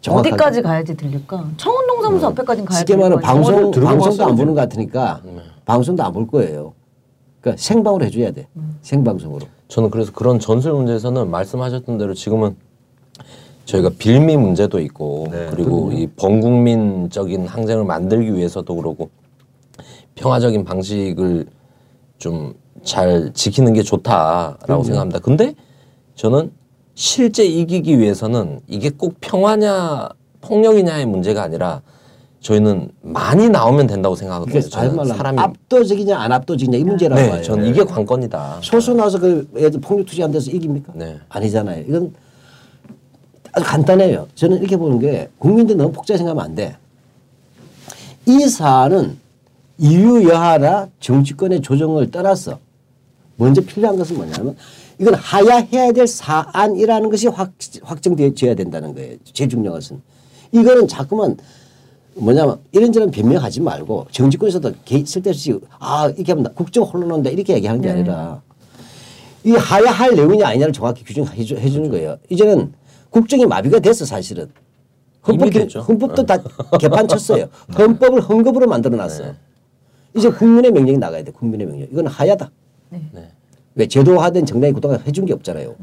[0.00, 0.30] 정확하게.
[0.30, 1.44] 어디까지 가야지 들릴까?
[1.58, 3.20] 청운동 사무소 앞에까지 가야 쉽게 말하면?
[3.20, 4.36] 방송 방송도 안.
[4.36, 5.20] 보는 것 같으니까
[5.70, 6.74] 방송도 안 볼 거예요.
[7.40, 8.48] 그러니까 생방으로 해줘야 돼.
[8.82, 9.46] 생방송으로.
[9.68, 12.56] 저는 그래서 그런 전술 문제에서는 말씀하셨던 대로 지금은
[13.64, 15.46] 저희가 빌미 문제도 있고 네.
[15.50, 19.10] 그리고 이 범국민적인 항쟁을 만들기 위해서도 그러고
[20.14, 21.46] 평화적인 방식을
[22.18, 25.18] 좀 잘 지키는 게 좋다라고 생각합니다.
[25.18, 25.54] 근데
[26.14, 26.50] 저는
[26.94, 30.08] 실제 이기기 위해서는 이게 꼭 평화냐
[30.40, 31.82] 폭력이냐의 문제가 아니라
[32.40, 34.60] 저희는 많이 나오면 된다고 생각하거든요.
[34.60, 37.42] 저는 사람이 압도적이냐 안 압도적이냐 이 문제라고 네, 봐요.
[37.42, 38.60] 저는 이게 관건이다.
[38.62, 40.92] 소수 나와서 그 애들 폭력 투시한 데서 이깁니까?
[40.96, 41.18] 네.
[41.28, 41.84] 아니잖아요.
[41.86, 42.14] 이건
[43.52, 44.28] 아주 간단해요.
[44.34, 46.76] 저는 이렇게 보는 게 국민들 너무 복잡히 생각하면 안 돼.
[48.26, 49.18] 이 사안은
[49.78, 52.58] 이유 여하나 정치권의 조정을 떠나서
[53.36, 54.56] 먼저 필요한 것은 뭐냐면
[54.98, 59.16] 이건 하야해야 될 사안이라는 것이 확, 확정되어야 된다는 거예요.
[59.32, 60.00] 제일 중요한 것은.
[60.52, 61.36] 이거는 자꾸만
[62.14, 67.80] 뭐냐면 이런저런 변명하지 말고 정치권에서도 개- 쓸데없이 아 이렇게 하면 나- 국정 혼란한다 이렇게 얘기하는
[67.80, 67.94] 게 네.
[67.94, 68.42] 아니라
[69.44, 72.18] 이 하야 할 내용이냐 아니냐를 정확히 규정해 주- 해주는 거예요.
[72.28, 72.72] 이제는
[73.10, 74.48] 국정이 마비가 됐어 사실은.
[75.26, 75.50] 헌법.
[75.88, 76.38] 헌법도 다
[76.80, 77.46] 개판 쳤어요.
[77.78, 79.34] 헌법을 헌급으로 만들어 놨어요.
[80.16, 81.30] 이제 국민의 명령이 나가야 돼.
[81.30, 81.88] 국민의 명령.
[81.90, 82.50] 이건 하야다.
[82.90, 83.30] 네.
[83.74, 85.74] 왜 제도화된 정당이 그동안 해준 게 없잖아요.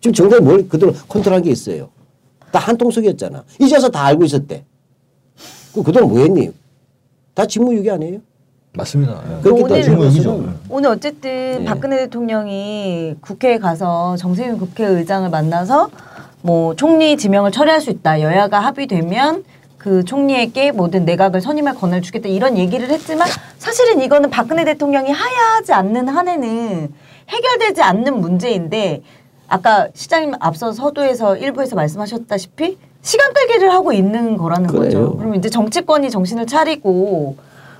[0.00, 1.88] 지금 정당이 뭘 그대로 컨트롤한 게 있어요.
[2.52, 3.44] 다 한 통속이었잖아.
[3.60, 4.64] 이제 와서 다 알고 있었대.
[5.74, 6.50] 그 그동안 뭐 했니?
[7.34, 8.18] 다 직무유기 아니에요?
[8.74, 9.20] 맞습니다.
[9.38, 9.42] 예.
[9.42, 10.54] 그렇기 오늘- 때문에 직무유기죠.
[10.68, 11.64] 오늘 어쨌든 네.
[11.64, 15.90] 박근혜 대통령이 국회에 가서 정세균 국회의장을 만나서
[16.42, 18.20] 뭐 총리 지명을 처리할 수 있다.
[18.20, 19.44] 여야가 합의되면
[19.78, 22.28] 그 총리에게 모든 내각을 선임할 권한을 주겠다.
[22.28, 23.28] 이런 얘기를 했지만
[23.58, 26.92] 사실은 이거는 박근혜 대통령이 하야하지 않는 한에는
[27.28, 29.02] 해결되지 않는 문제인데
[29.48, 34.84] 아까 시장님 앞서 서두에서 일부에서 말씀하셨다시피 시간 끌기를 하고 있는 거라는 그래요.
[34.84, 35.16] 거죠.
[35.16, 37.36] 그럼 이제 정치권이 정신을 차리고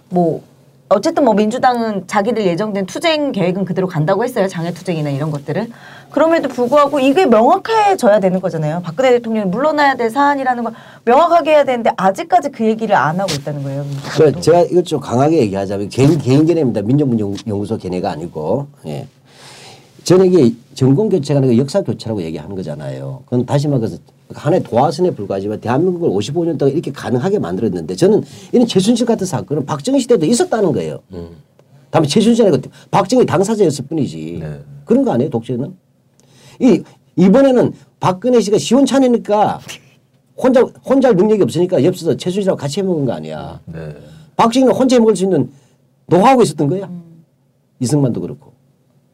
[0.08, 0.42] 뭐
[0.90, 4.48] 어쨌든 뭐 민주당은 자기들 예정된 투쟁 계획은 그대로 간다고 했어요.
[4.48, 5.68] 장애 투쟁이나 이런 것들을.
[6.10, 8.80] 그럼에도 불구하고 이게 명확해져야 되는 거잖아요.
[8.82, 10.72] 박근혜 대통령이 물러나야 될 사안이라는 걸
[11.04, 13.84] 명확하게 해야 되는데 아직까지 그 얘기를 안 하고 있다는 거예요.
[14.16, 16.80] 그래, 제가 이걸 좀 강하게 얘기하자면 개인 개인 견해입니다.
[16.80, 18.68] 민정문연구소 견해가 아니고.
[18.86, 19.06] 예.
[20.04, 23.24] 저는 이게 정권 교체가 아니고 역사 교체라고 얘기하는 거잖아요.
[23.26, 23.98] 그건 다시 말해서
[24.34, 30.00] 하나의 도화선에 불과하지만 대한민국을 55년 동안 이렇게 가능하게 만들었는데 저는 이런 최순실 같은 사건은 박정희
[30.00, 31.00] 시대도 있었다는 거예요.
[31.90, 34.38] 다음에 최순실 아니고 박정희 당사자였을 뿐이지.
[34.84, 35.74] 그런 거 아니에요, 독재는?
[36.60, 36.82] 이,
[37.16, 39.60] 이번에는 박근혜 씨가 시원찮으니까
[40.36, 43.60] 혼자, 혼자 할 능력이 없으니까 옆에서 최순실하고 같이 해먹은 거 아니야.
[43.66, 43.94] 네.
[44.36, 45.50] 박정희는 혼자 해먹을 수 있는
[46.06, 46.90] 노하우가 있었던 거야.
[47.80, 48.52] 이승만도 그렇고.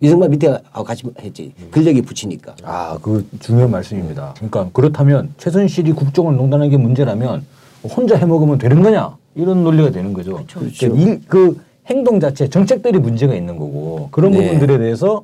[0.04, 1.52] 이승만 밑에 하고 같이 했지.
[1.70, 2.54] 근력이 붙이니까.
[2.62, 4.34] 아, 그 중요한 말씀입니다.
[4.36, 7.44] 그러니까 그렇다면 최순실이 국정을 농단한 게 문제라면
[7.84, 9.16] 혼자 해먹으면 되는 거냐?
[9.34, 10.34] 이런 논리가 되는 거죠.
[10.34, 10.60] 그렇죠.
[10.60, 14.42] 그러니까 일, 그 행동 자체, 정책들이 문제가 있는 거고 그런 네.
[14.42, 15.22] 부분들에 대해서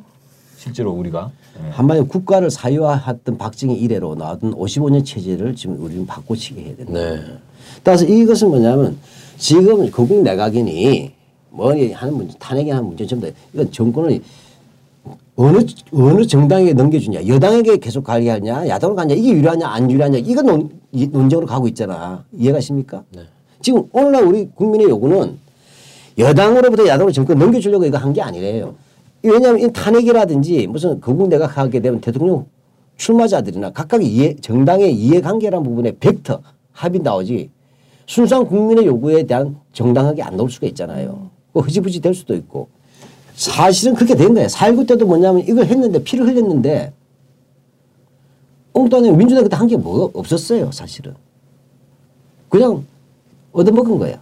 [0.56, 1.30] 실제로 우리가
[1.64, 1.70] 예.
[1.70, 6.92] 한마디로 국가를 사유화했던 박정희 이래로 나왔던 55년 체제를 지금 우리는 바꿔치기 해야 된다.
[6.92, 7.20] 네.
[7.82, 8.98] 따라서 이것은 뭐냐면
[9.38, 11.12] 지금 거국 내각이니
[11.50, 14.20] 뭐 하는 문제, 탄핵이 하는 문제 전부 다 이건 정권을
[15.40, 20.68] 어느 어느 정당에게 넘겨주냐, 여당에게 계속 관리하냐, 야당으로 가냐, 이게 유리하냐, 안 유리하냐, 이거 논,
[20.92, 22.22] 이 논쟁으로 가고 있잖아.
[22.36, 23.02] 이해가십니까?
[23.62, 25.38] 지금 오늘날 우리 국민의 요구는
[26.18, 28.74] 여당으로부터 야당으로 정권 넘겨주려고 이거 한 게 아니래요.
[29.22, 32.44] 왜냐하면 이 탄핵이라든지 무슨 거국 내각하게 되면 대통령
[32.98, 37.48] 출마자들이나 각각의 이해, 정당의 이해관계라는 부분에 벡터 합이 나오지
[38.04, 41.30] 순수한 국민의 요구에 대한 정당하게 안 나올 수가 있잖아요.
[41.54, 42.68] 그 흐지부지 될 수도 있고
[43.50, 44.48] 사실은 그렇게 된 거예요.
[44.48, 46.92] 4.19 때도 뭐냐면 이걸 했는데 피를 흘렸는데
[48.74, 50.70] 엉뚱하게 민주당 그때 한 게 뭐 없었어요.
[50.72, 51.14] 사실은.
[52.50, 52.84] 그냥
[53.52, 54.20] 얻어먹은 거야.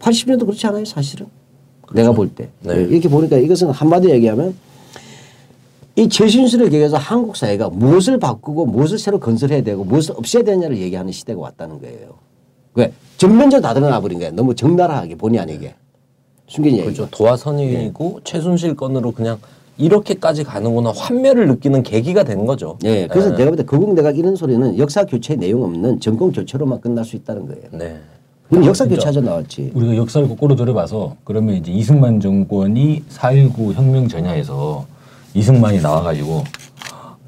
[0.00, 0.84] 80년도 그렇지 않아요.
[0.84, 1.26] 사실은.
[1.92, 2.48] 내가 볼 때.
[2.62, 2.82] 네.
[2.82, 4.56] 이렇게 보니까 이것은 한마디로 얘기하면
[5.94, 11.12] 이 최신술을 계기해서 한국 사회가 무엇을 바꾸고 무엇을 새로 건설해야 되고 무엇을 없애야 되느냐를 얘기하는
[11.12, 12.14] 시대가 왔다는 거예요.
[12.74, 12.92] 왜?
[13.18, 14.32] 전면적으로 다 드러나 버린 거예요.
[14.32, 15.74] 너무 적나라하게 본의 아니게.
[16.52, 16.82] 숨긴 얘기.
[16.84, 17.08] 그렇죠.
[17.10, 19.38] 도화선이고 최순실 건으로 그냥
[19.78, 22.76] 이렇게까지 가는구나 환멸을 느끼는 계기가 된 거죠.
[22.84, 23.06] 예.
[23.06, 23.36] 그래서 네.
[23.38, 27.16] 내가 볼 때 거국 내각 이런 소리는 역사 교체 내용 없는 정권 교체로만 끝날 수
[27.16, 27.62] 있다는 거예요.
[27.72, 27.96] 네.
[28.50, 29.72] 우리 역사 교체하자 나왔지.
[29.74, 34.84] 우리가 역사를 거꾸로 돌아봐서 그러면 이제 이승만 정권이 4.19 혁명 전야에서
[35.32, 36.44] 이승만이 나와가지고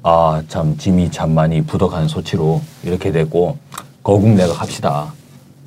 [0.03, 3.57] 아 참 짐이 참 많이 부덕한 소치로 이렇게 됐고
[4.03, 5.11] 거국 내각 합시다.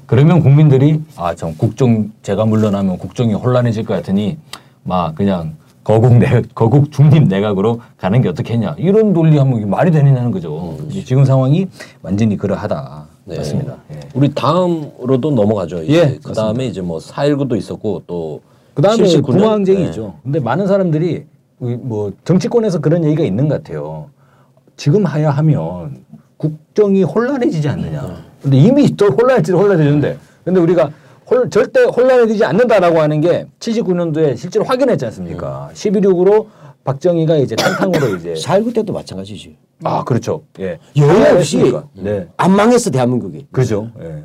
[0.09, 4.39] 그러면 국민들이 아 참 국정 제가 물러나면 국정이 혼란해질 것 같으니
[4.83, 9.91] 막 그냥 거국 내 거국 중립 내각으로 가는 게 어떻겠냐 이런 논리 하면 이게 말이
[9.91, 10.77] 되느냐는 거죠.
[10.89, 11.67] 이제 지금 상황이
[12.03, 13.37] 완전히 그러하다 네.
[13.37, 13.77] 맞습니다.
[13.95, 14.01] 예.
[14.15, 15.83] 우리 다음으로도 넘어가죠.
[15.83, 18.41] 이제 예, 그 다음에 이제 뭐 4.19도 있었고 또
[18.75, 19.27] 그 다음에 79년?
[19.27, 19.85] 부마항쟁이 네.
[19.87, 20.15] 있죠.
[20.23, 21.25] 근데 많은 사람들이
[21.61, 24.09] 이뭐 정치권에서 그런 얘기가 있는 것 같아요.
[24.77, 26.05] 지금 하야 하면
[26.37, 28.28] 국정이 혼란해지지 않느냐.
[28.43, 30.19] 근데 이미 또 혼란해지 혼란해지는데.
[30.45, 30.91] 근데 우리가
[31.31, 35.71] 홀- 절대 혼란해지지 않는다라고 하는 게 79년도에 실제로 확인했지 않습니까?
[35.75, 36.47] 11.6으로
[36.85, 39.57] 박정희가 이제 탄탕으로 이제 4.19 때도 마찬가지지.
[39.85, 40.43] 아 그렇죠.
[40.61, 40.79] 예.
[40.97, 41.73] 여유 없이.
[41.95, 42.27] 네.
[42.37, 43.47] 안 망했어 대한민국이.
[43.53, 43.91] 그죠.
[44.01, 44.23] 예.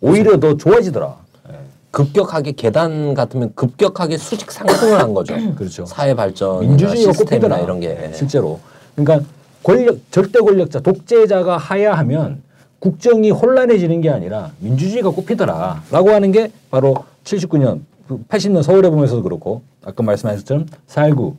[0.00, 1.16] 오히려 더 좋아지더라.
[1.50, 1.54] 예.
[1.90, 5.34] 급격하게 계단 같으면 급격하게 수직 상승을 한 거죠.
[5.56, 5.86] 그렇죠.
[5.86, 7.58] 사회 발전, 민주주의가 꼽히더라.
[7.60, 8.58] 이런 게 실제로.
[8.96, 9.26] 그러니까
[9.62, 12.42] 권력 절대 권력자 독재자가 하야하면
[12.80, 17.80] 국정이 혼란해지는 게 아니라 민주주의가 꼽히더라라고 하는 게 바로 79년,
[18.28, 21.34] 80년 서울에 보면서도 그렇고 아까 말씀하신 것처럼 4.19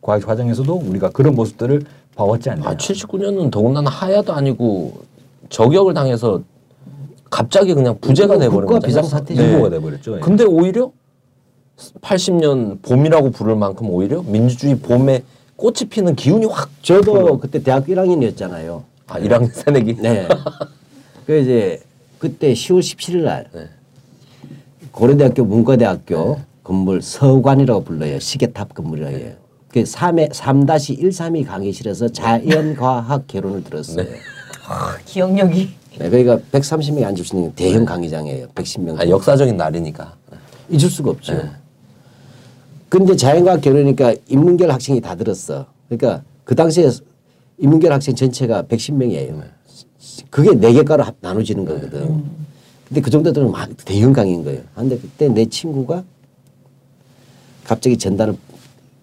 [0.00, 1.82] 과학 과정에서도 우리가 그런 모습들을
[2.14, 2.70] 봐왔지 않나요?
[2.70, 5.02] 아, 79년은 더군다나 하야도 아니고
[5.50, 6.40] 저격을 당해서
[7.28, 8.86] 갑자기 그냥 부재가 돼버린 거잖아요.
[8.86, 9.42] 비상사태죠.
[9.42, 10.16] 인고가 돼버렸죠.
[10.16, 10.20] 예.
[10.20, 10.90] 근데 오히려
[12.00, 15.24] 80년 봄이라고 부를 만큼 오히려 민주주의 봄에
[15.56, 18.82] 꽃이 피는 기운이 확 저도 그때 대학교 1학년이었잖아요.
[19.08, 19.96] 아, 1학년 새내기.
[19.96, 20.26] 네.
[21.26, 21.82] 그 이제
[22.18, 23.68] 그때 10월 17일 날 네.
[24.92, 28.18] 고려대학교 문과대학교 건물 서관이라고 불러요.
[28.18, 29.32] 시계탑 건물이라고 해요.
[29.68, 34.04] 그 3에 3-132 강의실에서 자연과학 개론을 들었어요.
[34.04, 34.16] 네.
[35.04, 38.48] 기억력이 그러니까 130명이 앉을 수 있는 대형 강의장이에요.
[38.48, 39.00] 110명.
[39.00, 40.14] 아, 역사적인 날이니까.
[40.70, 41.34] 잊을 수가 없죠.
[42.88, 45.66] 근데 자연과학 개론이니까 인문계열 학생이 다 들었어.
[45.88, 46.90] 그러니까 그 당시에
[47.58, 49.55] 인문계열 학생 전체가 110명이에요.
[50.30, 52.24] 그게 네 개과로 합- 나눠지는 거거든.
[52.88, 54.60] 근데 그 정도들은 막 대형 강의인 거예요.
[54.74, 56.04] 근데 그때 내 친구가
[57.64, 58.36] 갑자기 전단을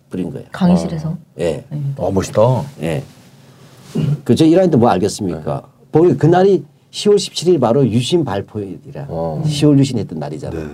[0.10, 0.48] 뿌린 거예요.
[0.52, 1.66] 강의실에서 예.
[1.98, 2.42] 어 멋있다.
[2.82, 3.04] 예.
[4.24, 5.63] 그저 1학년 때뭐 알겠습니까?
[5.92, 9.08] 보니 그날이 10월 17일 바로 유신 발표일이라.
[9.10, 9.44] 어.
[9.46, 10.72] 10월 유신 했던 날이잖아.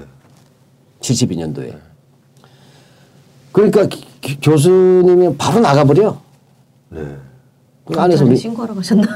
[0.99, 1.75] 72년도에.
[3.51, 6.21] 그러니까 기- 기- 교수님이 바로 나가버려.
[6.89, 7.15] 네.
[7.85, 9.07] 그 안에서 우리 신고하러 가셨나?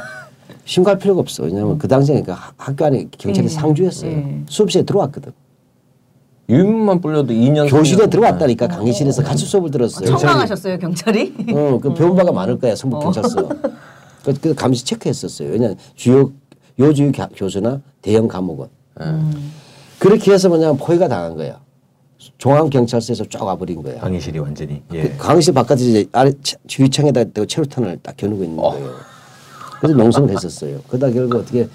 [0.65, 1.43] 신고할 필요가 없어.
[1.43, 3.49] 왜냐하면 그 당시에 그 하- 학교 안에 경찰이 예.
[3.49, 4.11] 상주했어요.
[4.11, 4.41] 예.
[4.47, 5.31] 수업실에 들어왔거든.
[6.49, 8.09] 유인만 불려도 2년 교실에 3년.
[8.11, 10.05] 들어왔다니까 강의실에서 같이 수업을 들었어요.
[10.17, 11.33] 청강하셨어요 경찰이?
[11.53, 12.99] 어, 그 배운 바가 많을 거야 성북 어.
[13.01, 13.49] 경찰서.
[14.23, 15.49] 그, 그 감시 체크했었어요.
[15.51, 16.31] 왜냐 주요
[16.79, 18.67] 요주요 가- 교수나 대형 감옥은
[19.99, 21.59] 그렇게 해서 뭐냐면 포위가 당한 거야.
[22.37, 23.99] 종합 경찰서에서 쫙 와버린 거야.
[23.99, 24.81] 강의실이 완전히.
[24.93, 25.03] 예.
[25.09, 28.91] 그 강의실 바깥에 이제 아래 차- 주위창에다 대고 체류탄을 딱 겨누고 있는 거예요.
[29.83, 30.79] 그래서 농성을 했었어요.
[30.87, 31.67] 그러다 결국 어떻게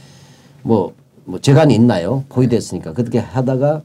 [0.63, 0.95] 뭐,
[1.27, 2.25] 뭐 재간이 있나요?
[2.31, 2.95] 포위됐으니까.
[2.95, 3.83] 그렇게 하다가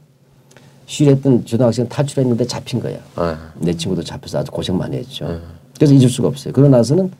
[0.86, 2.96] 쉬했던 초등학생 탈출했는데 잡힌 거야.
[3.16, 3.36] 아.
[3.56, 5.40] 내 친구도 잡혀서 아주 고생 많이 했죠.
[5.76, 6.54] 그래서 잊을 수가 없어요.
[6.54, 7.12] 그러고 나서는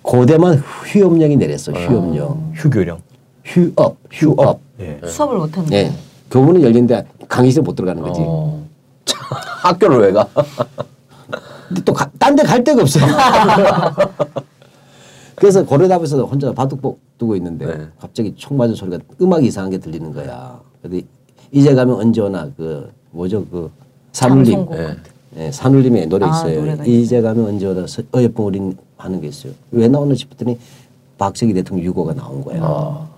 [0.00, 1.72] 고대만 휴업령이 내렸어.
[1.72, 2.52] 휴업령.
[2.54, 3.02] 휴교령.
[3.44, 4.60] 휴업, 휴업.
[4.80, 4.98] 예.
[5.06, 5.92] 수업을 못 하는 네.
[6.30, 8.20] 교문은 열린데 강의실 못 들어가는 거지.
[8.24, 8.64] 어.
[9.62, 10.26] 학교를 왜 가?
[11.68, 13.04] 근데 또 딴 데 갈 데가 없어요.
[15.40, 17.86] 그래서 고려답에서 혼자 바둑복 두고 있는데 네.
[17.98, 20.60] 갑자기 총 맞은 소리가 음악이 이상하게 들리는 거야.
[20.82, 21.00] 근데
[21.50, 23.70] 이제 가면 언제 오나 그 뭐죠 그
[24.12, 24.96] 산울림 네.
[25.30, 26.84] 네, 산울림의 노래 아, 있어요.
[26.84, 29.54] 이제 가면 언제 오나 서- 어여쁜 우린 하는 게 있어요.
[29.70, 30.58] 왜 나오나 싶었더니
[31.16, 32.60] 박정희 대통령 유고가 나온 거야.
[32.62, 33.08] 아.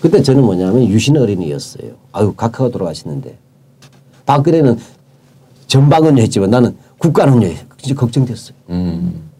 [0.00, 1.92] 그때 저는 뭐냐면 유신 어린이였어요.
[2.12, 3.36] 아유 각하가 돌아가시는데
[4.24, 4.78] 박근혜는
[5.66, 7.38] 전방은 했지만 나는 국가는
[7.76, 8.56] 진짜 걱정됐어요.
[8.70, 9.31] 음.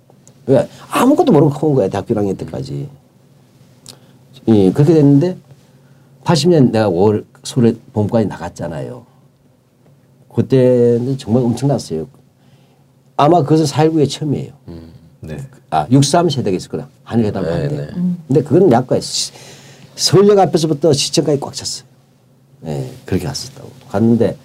[0.46, 2.88] 왜 아무것도 모르고 커온 거야 대학교 1학년 때까지.
[4.48, 5.36] 예, 그렇게 됐는데
[6.24, 9.04] 80년 내가 5월 서울에 봄까지 나갔잖아요.
[10.34, 12.06] 그때는 정말 엄청났어요.
[13.16, 14.52] 아마 그것은 4.19의 처음이에요.
[15.20, 15.36] 네.
[15.70, 16.88] 아, 63 세대가 있을 거다.
[17.04, 17.76] 한일회담 할 때.
[17.76, 17.92] 네, 네.
[18.26, 19.06] 근데 그건 약과였어.
[19.06, 19.32] 시-
[19.94, 21.86] 서울역 앞에서부터 시청까지 꽉 찼어요.
[22.66, 23.70] 예, 그렇게 갔었다고.
[23.90, 24.36] 갔는데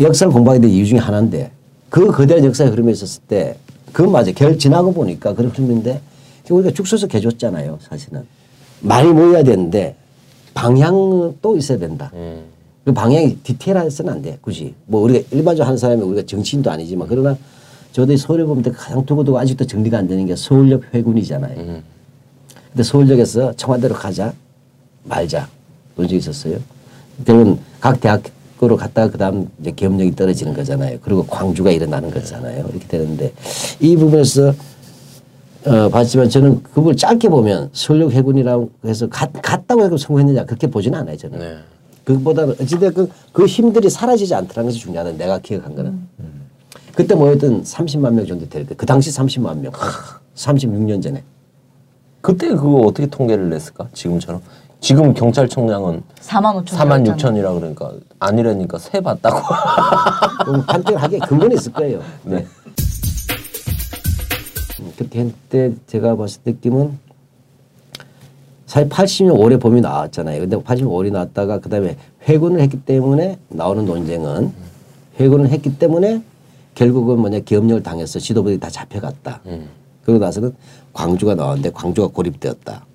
[0.00, 1.50] 역사를 공부하게 된 이유 중에 하나인데
[1.90, 3.58] 그 거대한 역사의 흐름에 있었을 때
[3.96, 4.34] 그건 맞아요.
[4.34, 6.02] 결 지나고 보니까 그런 흐름인데
[6.50, 7.78] 우리가 죽서서 개줬잖아요.
[7.80, 8.26] 사실은.
[8.80, 9.96] 많이 모여야 되는데
[10.52, 12.10] 방향도 있어야 된다.
[12.12, 12.44] 음.
[12.84, 14.36] 그 방향이 디테일해서는 안 돼.
[14.42, 14.74] 굳이.
[14.84, 17.38] 뭐 우리가 일반적으로 하는 사람이 우리가 정치인도 아니지만 그러나
[17.92, 21.58] 저도 서울에 보면 가장 두고두고 아직도 정리가 안 되는 게 서울역 회군이잖아요.
[21.58, 21.82] 음.
[22.68, 24.34] 근데 서울역에서 청와대로 가자
[25.04, 25.48] 말자
[25.94, 26.58] 그런 적이 있었어요.
[27.24, 28.22] 결국은 각 대학
[28.58, 30.98] 교로 갔다가 그다음 이제 계엄령이 떨어지는 거잖아요.
[31.02, 32.66] 그리고 광주가 일어나는 거잖아요.
[32.70, 33.32] 이렇게 되는데
[33.80, 34.54] 이 부분에서
[35.66, 40.98] 어, 봤지만 저는 그걸 짧게 보면 서울역 해군이라고 해서 갔, 갔다고 해서 성공했느냐 그렇게 보지는
[41.00, 41.38] 않아요 저는.
[41.38, 41.56] 네.
[42.04, 45.16] 그보다는 어찌됐건 그 힘들이 사라지지 않더라는 것이 중요하다.
[45.16, 46.06] 내가 기억한 거는.
[46.94, 49.72] 그때 모였던 30만 명 정도 될 때, 그 당시 30만 명.
[50.34, 51.22] 36년 전에.
[52.26, 53.86] 그때 그거 어떻게 통계를 냈을까?
[53.92, 54.42] 지금처럼.
[54.80, 59.38] 지금 경찰청장은 4만 5천 4만 6천이라 그러니까 아니라니까 세 봤다고.
[60.44, 62.02] 그럼 판정을 하기에 근거는 있을 거예요.
[62.24, 62.44] 네.
[64.80, 66.98] 음, 그렇게 했을 때 제가 봤을 때 느낌은
[68.66, 70.40] 사실 80년 올해 봄이 나왔잖아요.
[70.40, 71.96] 근데 80년 올이 나왔다가 그다음에
[72.28, 74.52] 회군을 했기 때문에 나오는 논쟁은
[75.20, 76.24] 회군을 했기 때문에
[76.74, 79.42] 결국은 뭐냐 기업력을 당해서 지도부들이 다 잡혀갔다.
[79.46, 79.85] 음.
[80.06, 80.54] 그러고 나서는
[80.92, 82.86] 광주가 나왔는데 광주가 고립되었다.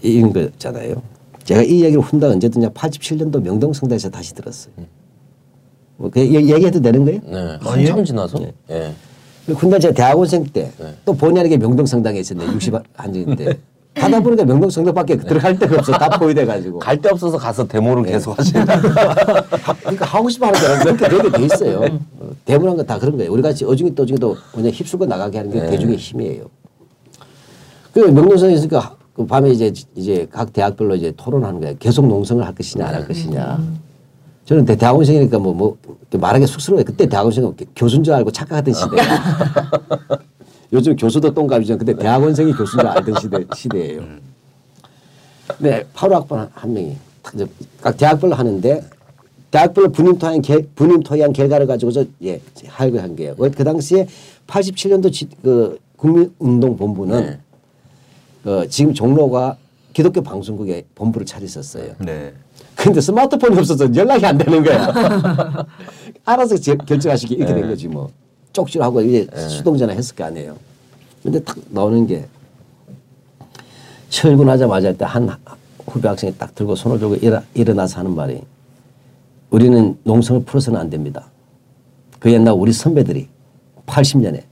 [0.00, 1.02] 이런 거잖아요.
[1.44, 4.72] 제가 이 얘기를 훈다 언제 듣냐 87년도 명동성당에서 다시 들었어요.
[5.98, 7.20] 뭐 그 얘기해도 되는 거예요?
[7.26, 7.58] 네.
[7.60, 8.38] 한참 지나서.
[8.70, 8.94] 예.
[9.54, 10.94] 군대 제가 대학원생 때 네.
[11.04, 13.58] 또 본의 아니게 명동성당에 있었는데 60 한정인데
[13.94, 18.12] 가다 보니까 명동성당밖에 들어갈 데가 없어 다 포위돼 가지고 갈 데 없어서 가서 데모를 네.
[18.12, 18.64] 계속 하시다.
[19.80, 21.80] 그러니까 하고 싶어 하는 사람 그렇게 되게 돼 있어요.
[22.20, 23.32] 어, 대문한 건다 그런 거예요.
[23.32, 25.70] 우리 같이 어중이 떠중이도 그냥 휩쓸고 나가게 하는 게 네.
[25.70, 26.44] 대중의 힘이에요.
[27.92, 31.74] 그 명동성에 있으니까 그 밤에 이제 이제 각 대학별로 이제 토론하는 거예요.
[31.80, 33.58] 계속 농성을 할 것이냐 안 할 것이냐.
[34.44, 35.76] 저는 대- 대학원생이니까 뭐, 뭐
[36.12, 36.84] 말하기 쑥스러워요.
[36.84, 39.02] 그때 대학원생은 교수인 줄 알고 착각하던 시대예요.
[40.72, 41.78] 요즘 교수도 똥감이죠.
[41.78, 44.02] 근데 대학원생이 교수인 줄 알던 시대, 시대예요.
[45.58, 46.96] 네, 8호 학번 한, 한 명이
[47.80, 48.84] 각 대학별로 하는데
[49.50, 53.34] 대학별로 분임 토의한 결, 분임 토의한 결과를 가지고서 예 하려고 한 게요.
[53.36, 54.06] 그 당시에
[54.46, 57.38] 87년도 지, 그 국민운동본부는 네.
[58.44, 59.56] 그 지금 종로가
[59.94, 61.94] 기독교 방송국에 본부를 차렸었어요.
[61.98, 62.34] 네.
[62.76, 65.66] 근데 스마트폰이 없어서 연락이 안 되는 거야.
[66.24, 68.10] 알아서 제- 결정하시기 이렇게 된 거지 뭐.
[68.58, 70.56] 쪽지하고 이제 수동전화 했을 거 아니에요.
[71.22, 72.26] 근데 딱 나오는 게
[74.08, 75.30] 철군하자마자 때한
[75.86, 78.40] 후배 학생이 딱 들고 손을 들고 일어, 일어나서 하는 말이
[79.50, 81.30] 우리는 농성을 풀어서는 안 됩니다.
[82.18, 83.28] 그 옛날 우리 선배들이
[83.86, 84.42] 80년에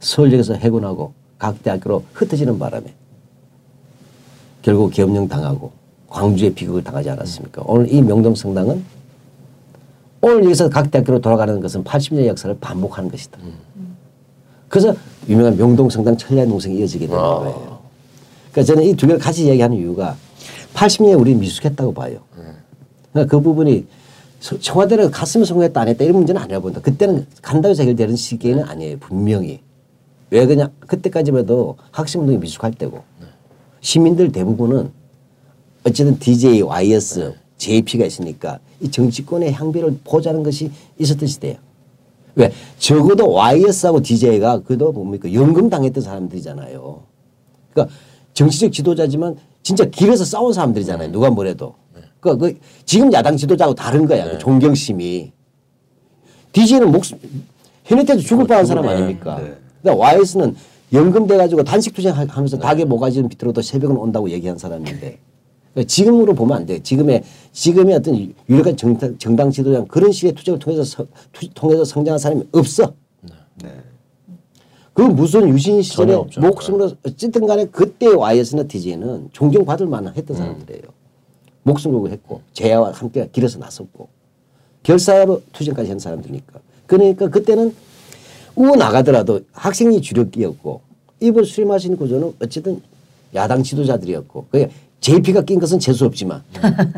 [0.00, 2.94] 서울역에서 해군하고 각 대학교로 흩어지는 바람에
[4.62, 5.72] 결국 계엄령 당하고
[6.08, 7.62] 광주에 비극을 당하지 않았습니까?
[7.66, 8.95] 오늘 이 명동성당은
[10.26, 13.38] 오늘 여기서 각 대학교로 돌아가는 것은 80년의 역사를 반복하는 것이다.
[14.68, 14.92] 그래서
[15.28, 17.36] 유명한 명동성당 천리안 동생이 이어지게 되는 아.
[17.38, 17.78] 거예요.
[18.50, 20.16] 그러니까 저는 이 두 개를 같이 얘기하는 이유가
[20.74, 22.18] 80년에 우리 미숙했다고 봐요.
[23.12, 23.86] 그러니까 그 부분이
[24.40, 26.80] 서- 청와대를 갔으면 성공했다 안 했다 이런 문제는 아니라 본다.
[26.80, 28.98] 그때는 간다고 해결되는 시기에는 아니에요.
[28.98, 29.60] 분명히.
[30.30, 33.04] 왜 그냥 그때까지만 해도 학생운동이 미숙할 때고
[33.80, 34.90] 시민들 대부분은
[35.86, 41.56] 어쨌든 DJ, YS, JP가 있으니까 이 정치권의 향배를 보자는 것이 있었던 시대예요.
[42.34, 42.52] 왜?
[42.78, 47.02] 적어도 YS하고 DJ가 그도 뭡니까 연금 당했던 사람들이잖아요.
[47.72, 47.94] 그러니까
[48.34, 51.10] 정치적 지도자지만 진짜 길에서 싸운 사람들이잖아요.
[51.12, 51.74] 누가 뭐래도.
[52.20, 54.30] 그러니까 그 지금 야당 지도자하고 다른 거야.
[54.30, 55.32] 그 존경심이.
[56.52, 57.18] DJ는 목숨
[57.84, 59.40] 현역 때도 죽을 뻔한 사람 아닙니까?
[59.82, 60.56] 근데 YS는
[60.92, 65.18] 연금 돼가지고 단식 투쟁하면서 닭의 모가지는 비틀어도 새벽은 온다고 얘기한 사람인데 그러니까
[65.84, 66.82] 지금으로 보면 안 돼.
[66.82, 72.18] 지금의 지금의 어떤 유력한 정당, 정당 지도자 그런 식의 투쟁을 통해서 서, 투, 통해서 성장한
[72.18, 72.94] 사람이 없어.
[74.94, 76.14] 그 무슨 유신 시절에.
[76.40, 80.84] 목숨으로 어쨌든 간에 그때 YS나 DJ는 존경받을 만한 했던 사람들이에요.
[81.64, 84.08] 목숨 걸고 했고 재야와 함께 길에서 나섰고
[84.82, 86.60] 결사로 투쟁까지 한 사람들이니까.
[86.86, 87.74] 그러니까 그때는
[88.54, 90.80] 우어 나가더라도 학생이 주력이었고
[91.20, 92.80] 입을 술 마시는 구조는 어쨌든
[93.34, 96.42] 야당 지도자들이었고 그게 JP가 낀 것은 재수 없지만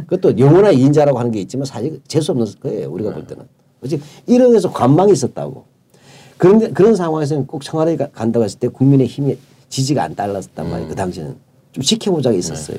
[0.07, 3.45] 그것도 영원한 인자라고 하는 게 있지만 사실 재수 없는 거예요 우리가 볼 때는.
[3.85, 5.65] 어찌 이런 데서 관망이 있었다고.
[6.37, 9.37] 그런데 그런 상황에서는 꼭 청와대에 가- 간다고 했을 때 국민의 힘이
[9.69, 11.37] 지지가 안 달랐단 말이에요 그 당시에는.
[11.73, 12.79] 좀 지켜보자가 있었어요.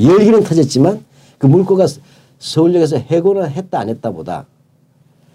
[0.00, 1.04] 열기는 터졌지만
[1.38, 2.00] 그 물꼬가 서-
[2.38, 4.46] 서울역에서 해고를 했다 안 했다 보다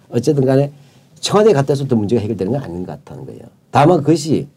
[0.10, 0.72] 어쨌든 간에
[1.20, 3.42] 청와대에 갔다 해서부터 문제가 해결되는 건 아닌 것 같다는 거예요.
[3.72, 4.48] 다만 그것이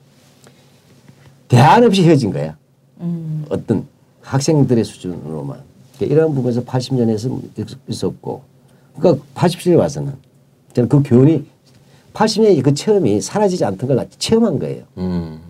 [1.48, 2.57] 대안 없이 헤어진 거야.
[3.48, 3.87] 어떤
[4.22, 5.61] 학생들의 수준으로만.
[5.96, 7.40] 그러니까 이런 부분에서 80년에서
[7.88, 8.42] 있었고
[8.96, 10.14] 그러니까 87년에 와서는
[10.74, 11.44] 저는 그 교훈이
[12.14, 14.85] 80년의 그 체험이 사라지지 않던 걸 체험한 거예요.
[14.98, 15.40] 음.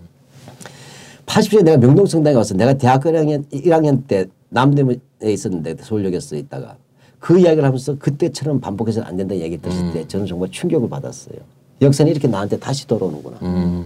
[1.25, 6.77] 80년에 내가 명동성당에 와서 내가 대학교 1학년, 1학년 때 남대문에 있었는데 서울역에서 있다가
[7.19, 11.37] 그 이야기를 하면서 그때처럼 반복해서는 안 된다는 얘기 들었을 때 저는 정말 충격을 받았어요.
[11.81, 13.37] 역사는 이렇게 나한테 다시 돌아오는구나.
[13.41, 13.85] 음.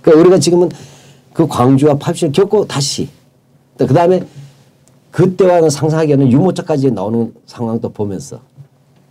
[0.00, 0.70] 그러니까 우리가 지금은
[1.32, 3.08] 그 광주와 80년 겪고 다시
[3.86, 4.22] 그 다음에
[5.10, 8.40] 그때와는 상상하기 어는 유모차까지 나오는 상황도 보면서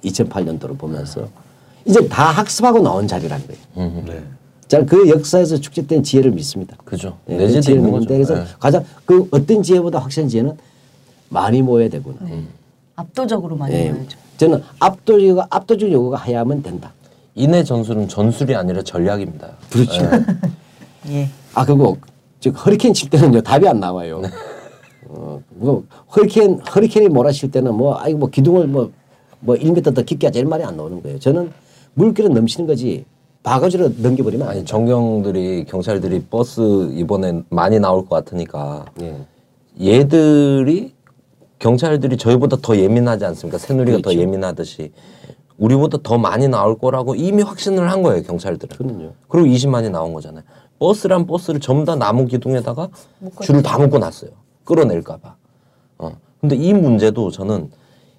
[0.04, 1.28] 2008년도를 보면서
[1.86, 4.04] 이제 다 학습하고 나온 자리라는 거예요.
[4.06, 4.24] 네.
[4.68, 6.76] 저는 그 역사에서 축적된 지혜를 믿습니다.
[6.84, 7.18] 그죠.
[7.30, 8.14] 예, 내재돼 그 지혜를 있는 믿는데.
[8.14, 8.46] 그래서 예.
[8.60, 10.58] 가장 그 어떤 지혜보다 확실한 지혜는
[11.30, 12.18] 많이 모여야 되구나.
[12.96, 13.92] 압도적으로 많이 예.
[13.92, 14.18] 보여죠.
[14.38, 16.92] 저는 압도적 압도적 요구가 하야하면 된다.
[17.36, 19.50] 인해 전술은 전술이 아니라 전략입니다.
[19.72, 20.04] 그렇죠.
[21.10, 21.30] 예.
[21.54, 21.98] 아 그리고
[22.40, 24.22] 즉 허리케인 칠 때는요 답이 안 나와요.
[25.38, 25.84] 어, 뭐
[26.16, 28.90] 허리케인 허리케인이 몰아칠 때는 뭐 아이고 뭐 기둥을 뭐뭐
[29.56, 31.20] 1m 더 깊게 하자 이런 말이 안 나오는 거예요.
[31.20, 31.52] 저는
[31.94, 33.06] 물길은 넘치는 거지
[33.44, 34.66] 바가지로 넘겨버리면 안 아니.
[34.66, 39.16] 정경들이 경찰들이 버스 이번에 많이 나올 것 같으니까 예.
[39.82, 40.94] 얘들이
[41.60, 43.58] 경찰들이 저희보다 더 예민하지 않습니까?
[43.58, 44.20] 새누리가 더 그렇죠.
[44.20, 44.92] 예민하듯이
[45.58, 48.78] 우리보다 더 많이 나올 거라고 이미 확신을 한 거예요 경찰들은.
[48.78, 49.14] 그럼요.
[49.28, 50.44] 그리고 20만이 나온 거잖아요.
[50.80, 52.90] 버스란 버스를 전부 다 나무 기둥에다가
[53.42, 54.32] 줄을 다 묶어 놨어요.
[54.68, 55.36] 끌어낼까봐.
[56.00, 56.12] 어.
[56.42, 57.72] 근데 이 문제도 저는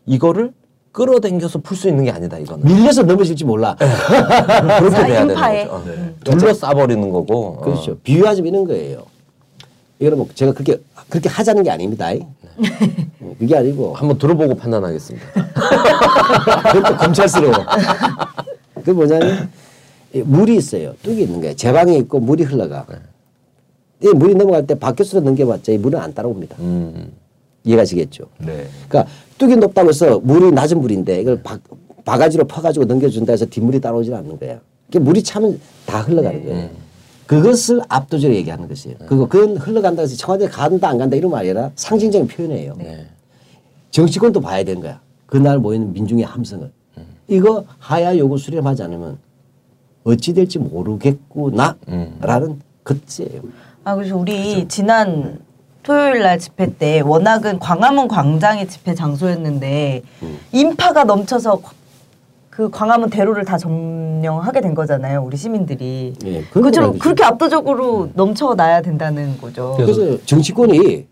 [0.07, 0.53] 이거를
[0.93, 2.65] 끌어당겨서 풀 수 있는 게 아니다 이거는.
[2.67, 3.77] 밀려서 넘어질지 몰라.
[3.77, 5.35] 그렇게 돼야 되는.
[5.35, 5.73] 거죠.
[5.75, 5.85] 어.
[6.25, 7.59] 둘러싸버리는 거고.
[7.59, 7.61] 어.
[7.61, 7.97] 그렇죠.
[7.99, 9.05] 비유하자면 이런 거예요.
[10.01, 12.09] 이거는 뭐 제가 그렇게 그렇게 하자는 게 아닙니다.
[13.21, 15.27] 어, 그게 아니고 한번 들어보고 판단하겠습니다.
[16.73, 17.55] 그것도 검찰스러워.
[18.85, 19.51] 그 뭐냐면
[20.15, 20.95] 이 물이 있어요.
[21.03, 21.55] 뚝이 있는 거예요.
[21.57, 22.87] 제 방에 있고 물이 흘러가.
[22.91, 22.95] 이
[24.01, 26.57] 물이 넘어갈 때 밖에서 넘겨봤자 이 물은 안 따라옵니다.
[26.61, 27.13] 음.
[27.65, 28.25] 이해가시겠죠?
[28.39, 28.67] 네.
[28.89, 31.59] 그러니까 뚝이 높다고 해서 물이 낮은 물인데 이걸 바,
[32.05, 34.61] 바가지로 퍼가지고 넘겨준다 해서 뒷물이 따라오질 않는 거야.
[34.93, 36.71] 그 물이 차면 다 흘러가는 거예요.
[37.27, 38.97] 그것을 압도적으로 얘기하는 것이에요.
[39.07, 42.75] 그거 그건 흘러간다 해서 청와대 간다 안 간다 이런 말이 아니라 상징적인 표현이에요.
[42.79, 43.07] 네.
[43.91, 45.01] 정치권도 봐야 되는 거야.
[45.27, 46.71] 그날 모이는 민중의 함성을.
[47.27, 49.19] 이거 하야 요구 수렴하지 않으면
[50.05, 53.43] 어찌 될지 모르겠구나라는 끝이에요.
[53.89, 55.39] 아 그래서 우리 지난
[55.83, 60.03] 토요일 날 집회 때 워낙은 광화문 광장이 집회 장소였는데
[60.53, 61.63] 인파가 넘쳐서
[62.51, 65.23] 그 광화문 대로를 다 점령하게 된 거잖아요.
[65.25, 66.13] 우리 시민들이.
[66.27, 66.93] 예, 거죠.
[66.99, 69.75] 그렇게 압도적으로 넘쳐나야 된다는 거죠.
[69.79, 71.07] 그래서 정치권이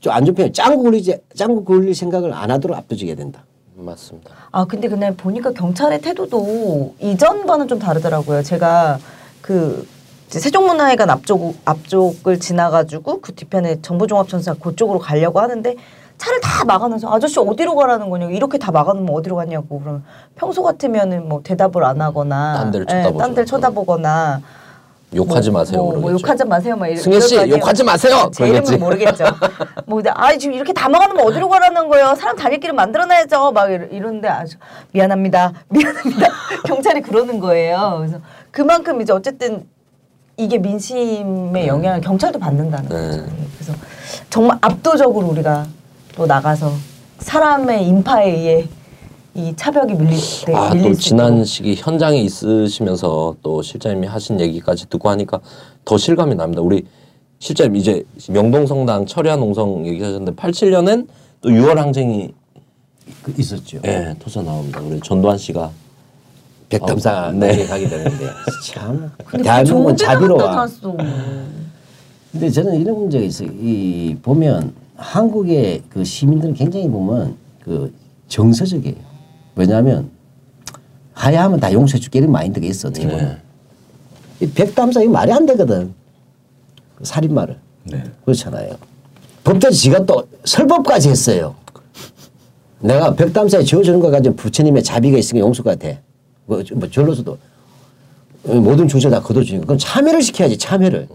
[0.00, 3.46] 좀 안전표현 짱구 굴리지 짱구 굴릴 생각을 안 하도록 압도적이어야 된다.
[3.74, 4.32] 맞습니다.
[4.52, 8.42] 아 근데 그날 보니까 경찰의 태도도 이전과는 좀 다르더라고요.
[8.42, 8.98] 제가
[9.40, 9.86] 그
[10.38, 15.74] 세종문화회관 앞쪽 앞쪽을 지나가지고 그 뒤편에 정보종합천사 그쪽으로 가려고 하는데
[16.18, 20.04] 차를 다 막아놔서 아저씨 어디로 가라는 거냐고 이렇게 다 막아놓으면 어디로 가냐고 그러면
[20.36, 23.18] 평소 같으면은 뭐 대답을 안 하거나 딴 데를 예, 쳐다보죠.
[23.18, 24.40] 딴 데를 쳐다보거나
[25.16, 25.82] 욕하지 뭐, 마세요.
[25.82, 26.12] 뭐, 뭐.
[26.12, 26.76] 욕하지 마세요.
[26.76, 27.34] 막 이러- 승혜 씨.
[27.36, 28.30] 욕하지 마세요!
[28.32, 28.78] 제 이름은 그러겠지.
[28.78, 29.24] 모르겠죠.
[29.86, 32.14] 뭐, 근데 아 지금 이렇게 다 막아놓으면 어디로 가라는 거예요?
[32.14, 33.50] 사람 다닐 길을 만들어놔야죠.
[33.50, 34.56] 막 이러- 이러는데 아주
[34.92, 35.52] 미안합니다.
[35.68, 36.28] 미안합니다.
[36.64, 37.96] 경찰이 그러는 거예요.
[37.98, 38.18] 그래서
[38.52, 39.66] 그만큼 이제 어쨌든
[40.36, 43.22] 이게 민심의 영향을 경찰도 받는다는 거죠.
[43.22, 43.32] 네.
[43.56, 43.74] 그래서
[44.30, 45.66] 정말 압도적으로 우리가
[46.14, 46.72] 또 나가서
[47.18, 48.68] 사람의 인파에 의해
[49.34, 51.44] 이 차벽이 밀릴 때 아, 밀릴 또수 지난.
[51.44, 55.40] 시기 현장에 있으시면서 또 실장님이 하신 얘기까지 듣고 하니까
[55.84, 56.62] 더 실감이 납니다.
[56.62, 56.84] 우리
[57.38, 61.06] 실장님 이제 명동성당 철야 농성 얘기하셨는데 87년엔
[61.42, 62.34] 또 6월 항쟁이
[63.22, 63.78] 그 있었죠.
[63.84, 64.80] 예, 터져 나옵니다.
[64.80, 65.70] 우리 전두환 씨가
[66.70, 67.56] 백담사 어, 네.
[67.56, 67.66] 네.
[67.66, 68.26] 가게 되는데
[68.64, 70.66] 참 근데 대한민국은 자비로워.
[72.32, 73.48] 근데 저는 이런 문제가 있어요.
[73.60, 77.92] 이 보면 한국의 그 시민들은 굉장히 보면 그
[78.28, 78.96] 정서적이에요.
[79.56, 80.10] 왜냐하면
[81.12, 83.12] 하야하면 다 용서해 줄게 이런 마인드가 있어 어떻게 네.
[83.12, 83.40] 보면.
[84.40, 85.92] 이 백담사 이거 말이 안 되거든.
[86.94, 87.58] 그 살인마를.
[87.84, 88.04] 네.
[88.24, 88.76] 그렇잖아요.
[89.42, 91.56] 법대로 지가 또 설법까지 했어요.
[92.78, 95.88] 내가 백담사에 지어주는 것 가지고 부처님의 자비가 있으니까 용서 같아.
[96.50, 97.38] 뭐, 뭐 절로서도
[98.42, 101.06] 모든 중세 다 거둬주니까 그럼 참여를 시켜야지 참여를.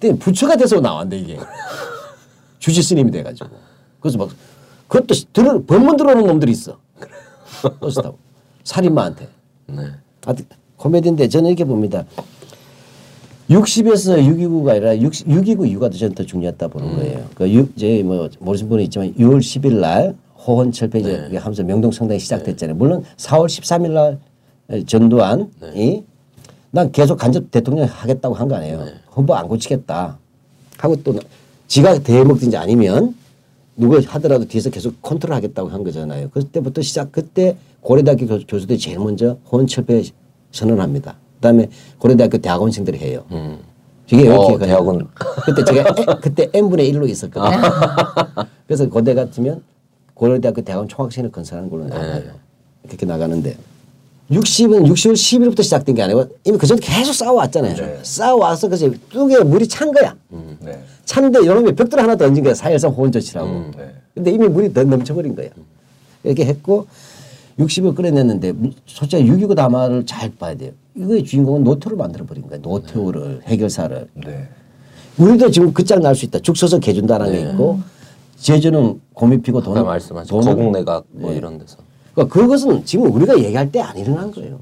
[0.00, 1.38] 근데 부처가 돼서 나왔는데 이게
[2.58, 3.50] 주지 스님이 돼가지고
[4.00, 4.30] 그래서 막
[4.88, 6.78] 그것도 들어 법문 들어오는 놈들이 있어.
[7.80, 8.16] 그렇다고
[8.64, 9.28] 살인마한테.
[9.66, 9.82] 네.
[10.24, 12.04] 하여튼 코미디인데 저는 이렇게 봅니다.
[13.50, 17.26] 60에서 629가 아니라 60, 629 이유가 저는 더 중요했다 보는 거예요.
[17.34, 20.14] 그 유, 이제 뭐 모르시는 분은 있지만 6월 10일 날
[20.46, 22.76] 호헌 철폐 이제 하면서 명동 성당이 시작됐잖아요.
[22.76, 24.18] 물론 4월 13일 날
[24.86, 26.04] 전두환이
[26.70, 28.84] 난 계속 간접 대통령 하겠다고 한 거 아니에요.
[29.16, 30.18] 헌법 안 고치겠다
[30.78, 31.18] 하고 또
[31.66, 33.14] 지가 대먹든지 아니면
[33.76, 36.28] 누가 하더라도 뒤에서 계속 컨트롤 하겠다고 한 거잖아요.
[36.30, 40.02] 그때부터 시작, 그때 고려대학교 교수- 교수들이 제일 먼저 호언철폐
[40.52, 41.12] 선언합니다.
[41.36, 43.24] 그 다음에 고려대학교 대학원생들이 해요.
[44.10, 45.06] 이게 이렇게 어, 대학원.
[45.44, 47.62] 그때 제가 에- 그때 n분의 1로 있었거든요.
[48.66, 49.62] 그래서 고대 같으면
[50.14, 52.32] 고려대학교 대학원 총학생을 건설하는 걸로 나가요.
[52.86, 53.56] 그렇게 나가는데
[54.30, 58.00] 60은 60월 10일부터 시작된 게 아니고 이미 그전에 계속 싸워왔잖아요.
[58.02, 60.14] 싸워와서 그래서 뚝에 물이 찬 거야.
[60.60, 60.78] 네.
[61.04, 62.52] 찬데 이놈이 벽돌 하나 던진 거야.
[62.54, 63.48] 사일상 호원조치라고.
[63.76, 63.94] 네.
[64.14, 65.48] 근데 이미 물이 더 넘쳐버린 거야.
[66.24, 66.86] 이렇게 했고
[67.58, 68.52] 60을 끌어냈는데
[68.86, 70.72] 솔직히 6.29 담화를 잘 봐야 돼요.
[70.94, 72.58] 이거의 주인공은 노태우를 만들어버린 거야.
[72.60, 74.08] 노태우를 해결사를.
[74.26, 74.48] 네.
[75.16, 76.40] 우리도 지금 끝장 날수 있다.
[76.40, 77.80] 죽 서서 개준다는 게 있고
[78.36, 81.38] 제주는 고미 피고 돈 아까 말씀하신 거국 내각 뭐 네.
[81.38, 81.78] 이런 데서
[82.18, 84.58] 그러니까 그것은 지금 우리가 얘기할 때 안 일어난 거예요.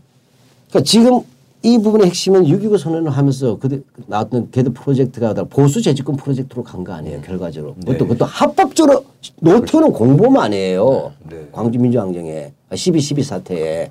[0.69, 1.21] 그러니까 지금
[1.63, 6.93] 이 부분의 핵심은 6.29 선언을 하면서 그 나왔던 개드 프로젝트가 보수 재집권 프로젝트로 간 거
[6.93, 7.23] 아니에요.
[7.23, 7.75] 결과적으로.
[7.77, 9.05] 그것도, 그것도 합법적으로
[9.41, 11.13] 노태우는 공범 아니에요.
[11.31, 11.49] 네.
[11.51, 13.91] 광주 민주항쟁에 12.12 사태에.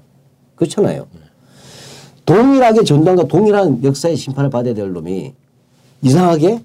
[0.55, 1.07] 그렇잖아요.
[2.25, 5.33] 동일하게 전두환과 동일한 역사의 심판을 받아야 될 놈이
[6.01, 6.61] 이상하게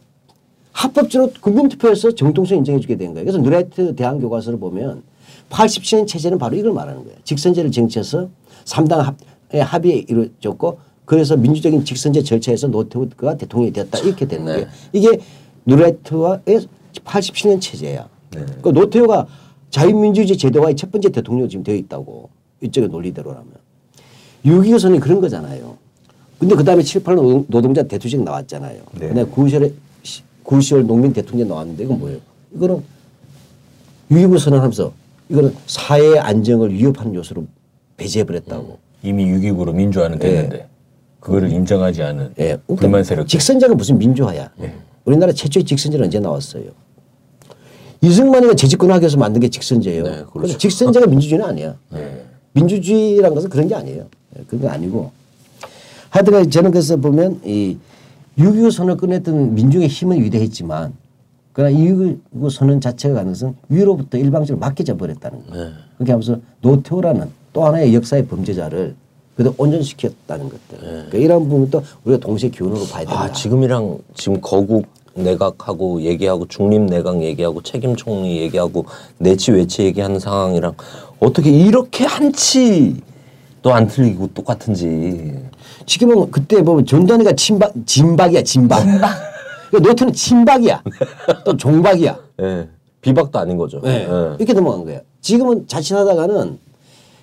[0.73, 3.25] 합법적으로 국민투표에서 정통성 인정해 주게 된 거예요.
[3.25, 5.03] 그래서 누라이트 대학 교과서를 보면
[5.51, 7.19] 87년 체제는 바로 이걸 말하는 거예요.
[7.25, 8.29] 직선제를 쟁취해서
[8.65, 9.17] 3당 합,
[9.53, 14.53] 의 합의에 이루어졌고 그래서 민주적인 직선제 절차에서 노태우가 대통령이 되었다 이렇게 되는 네.
[14.53, 14.69] 거예요.
[14.93, 15.21] 이게
[15.67, 16.69] 누라이트와의
[17.05, 18.09] 87년 체제야.
[18.63, 19.27] 그 노태우가
[19.71, 22.31] 자유민주주의 제도와의 첫 번째 대통령 지금 되어 있다고
[22.61, 23.49] 이쪽의 논리대로라면.
[24.45, 25.77] 6.25 선이 그런 거잖아요.
[26.39, 28.81] 근데 그 다음에 7, 8년 노동자 대투쟁 나왔잖아요.
[28.93, 29.09] 네.
[29.09, 29.73] 그다음에 9, 10월에
[30.45, 32.19] 9, 10월 농민 대통령 나왔는데 이건 뭐예요?
[32.55, 32.83] 이거는
[34.13, 35.00] 6.25 선언하면서
[35.31, 37.47] 이거는 사회의 안정을 위협하는 요소로
[37.97, 38.79] 배제해버렸다고.
[39.03, 40.69] 이미 6.29로 민주화는 됐는데
[41.21, 42.59] 그거를 인정하지 않은 예.
[42.77, 43.29] 불만 세력.
[43.29, 44.51] 직선제가 무슨 민주화야.
[45.05, 46.65] 우리나라 최초의 직선제는 언제 나왔어요?
[48.03, 50.03] 이승만이가 재집권하기 위해서 만든 게 직선제예요.
[50.03, 50.57] 네, 그렇죠.
[50.59, 51.77] 직선제가 민주주의는 아니야.
[51.91, 52.25] 네.
[52.53, 54.07] 민주주의라는 것은 그런 게 아니에요.
[54.39, 55.13] 예, 그런 게 아니고.
[56.09, 60.95] 하여튼 저는 그래서 보면 이6.25 선을 꺼냈던 민중의 힘은 위대했지만
[61.53, 65.65] 그러나 이6.25 선언 자체가 가능성 위로부터 일방적으로 맡겨져 버렸다는 거예요.
[65.67, 65.73] 네.
[65.97, 68.95] 그렇게 하면서 노태우라는 또 하나의 역사의 범죄자를
[69.35, 70.79] 그래도 온전시켰다는 것들.
[70.79, 73.23] 그러니까 이런 부분도 우리가 동시에 기원으로 봐야 된다.
[73.23, 78.87] 아 지금이랑 지금 거국 내각하고 얘기하고 중립 내각 얘기하고 책임 총리 얘기하고
[79.19, 80.75] 내치 외치 얘기하는 상황이랑
[81.19, 83.03] 어떻게 이렇게 한치도
[83.65, 85.37] 안 틀리고 똑같은지
[85.87, 88.85] 지금은 그때 보면 전두환이가 친박, 진박이야, 진박.
[89.71, 90.83] 그러니까 노태우는 친박이야.
[91.45, 92.19] 또 종박이야.
[92.43, 92.69] 예.
[93.01, 93.81] 비박도 아닌 거죠.
[93.81, 94.07] 네.
[94.09, 94.35] 예.
[94.39, 95.01] 이렇게 넘어간 거예요.
[95.21, 96.59] 지금은 자칫하다가는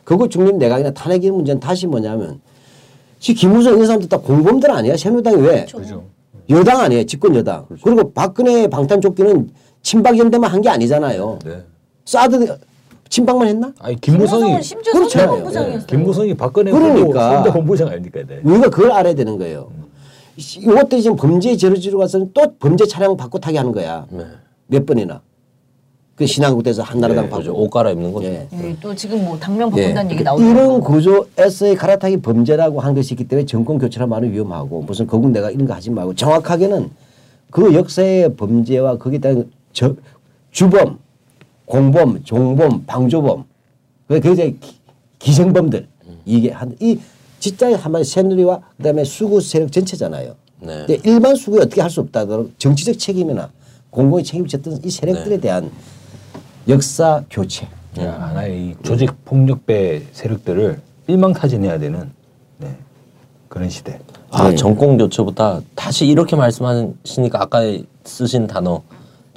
[0.04, 2.40] 그거 중립 내각이나 탄핵의 문제는 다시 뭐냐면
[3.20, 4.96] 지금 김무성 이런 사람들 다 공범들 아니야?
[4.96, 5.66] 새누리당이 왜?
[5.66, 6.04] 그죠.
[6.50, 7.04] 여당 아니에요.
[7.06, 7.66] 집권 여당.
[7.84, 9.50] 그리고 박근혜 방탄조끼는
[9.82, 11.40] 친박 연대만 한 게 아니잖아요.
[11.46, 11.64] 네.
[12.06, 12.58] 사드
[13.10, 13.74] 침방만 했나?
[13.80, 15.28] 아니 김무성이 심지어 그렇잖아요.
[15.30, 15.88] 선대본부장이었어요.
[15.88, 17.34] 김무성이 박근혜 그러니까.
[17.36, 18.20] 선대 본부장 아닙니까?
[18.28, 18.40] 네.
[18.44, 19.70] 우리가 그걸 알아야 되는 거예요.
[20.38, 24.06] 이것들이 지금 범죄에 저지르고 가서는 또 범죄 차량 바꿔 타게 하는 거야.
[24.12, 24.24] 네.
[24.68, 25.22] 몇 번이나.
[26.16, 27.40] 그 신한국대에서 한나라당 네, 바꿔.
[27.42, 27.56] 그죠.
[27.56, 28.28] 옷 갈아입는 거죠.
[28.28, 28.48] 예.
[28.54, 29.82] 예, 또 지금 뭐 당면 예.
[29.82, 30.82] 바꾼다는 얘기 이런 나오더라고요.
[30.82, 35.68] 구조에서의 갈아타기 범죄라고 한 것이 있기 때문에 정권 교체란 말은 위험하고 무슨 거국 내가 이런
[35.68, 36.90] 거 하지 말고 정확하게는
[37.52, 39.96] 그 역사의 범죄와 거기에 따른 저,
[40.52, 40.98] 주범,
[41.66, 43.44] 공범, 종범, 방조범
[44.08, 44.80] 그 이제 기-
[45.20, 45.88] 기생범들
[46.26, 46.98] 이게 한 이
[47.48, 50.36] 진짜 한마디 새누리와 그다음에 수구 세력 전체잖아요.
[50.60, 50.86] 네.
[50.86, 53.50] 근데 일반 수구에 어떻게 할 수 없다 하더라도 정치적 책임이나
[53.90, 55.42] 공공의 책임을 졌던 이 세력들에 네.
[55.42, 55.72] 대한
[56.68, 57.68] 역사 교체.
[58.00, 62.12] 야, 하나의 이 조직 폭력배 세력들을 일망타진해야 되는
[62.58, 62.76] 네.
[63.48, 64.00] 그런 시대.
[64.30, 64.56] 아 네.
[64.56, 67.62] 정권 교체보다 다시 이렇게 말씀하시니까 아까
[68.04, 68.82] 쓰신 단어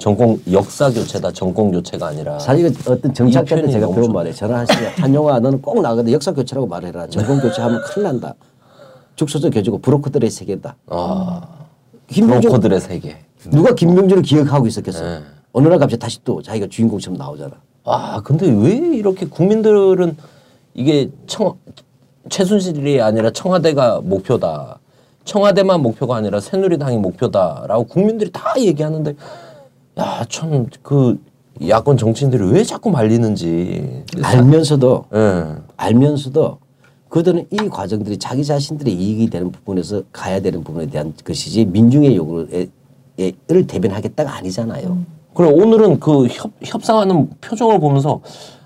[0.01, 4.33] 정권 역사 교체다 정권 교체가 아니라 사실 그 어떤 이 제가 너무 말이에요.
[4.33, 7.05] 전화하시면 한용아 너는 꼭 나가는데 역사 교체라고 말해라.
[7.05, 8.33] 정권 교체하면 큰일 난다.
[9.15, 10.75] 죽서서 겨주고 브로커들의 세계다.
[10.87, 11.41] 아
[12.07, 13.17] 김명준 브로커들의 세계.
[13.51, 15.03] 누가 김명준을 기억하고 있었겠어.
[15.03, 15.19] 네.
[15.53, 17.51] 어느 날 갑자기 다시 또 자기가 주인공처럼 나오잖아.
[17.83, 20.17] 아 근데 왜 이렇게 국민들은
[20.73, 21.59] 이게 청
[22.27, 24.79] 최순실이 아니라 청와대가 목표다.
[25.25, 29.13] 청와대만 목표가 아니라 새누리당이 목표다라고 국민들이 다 얘기하는데
[30.01, 31.19] 야 참 그
[31.67, 34.03] 야권 정치인들이 왜 자꾸 말리는지.
[34.23, 35.55] 알면서도 예.
[35.77, 36.57] 알면서도
[37.09, 42.69] 그들은 이 과정들이 자기 자신들의 이익이 되는 부분에서 가야 되는 부분에 대한 것이지 민중의 요구를
[43.47, 44.97] 를 대변하겠다가 아니잖아요.
[45.35, 48.21] 그래 오늘은 그 협, 협상하는 표정을 보면서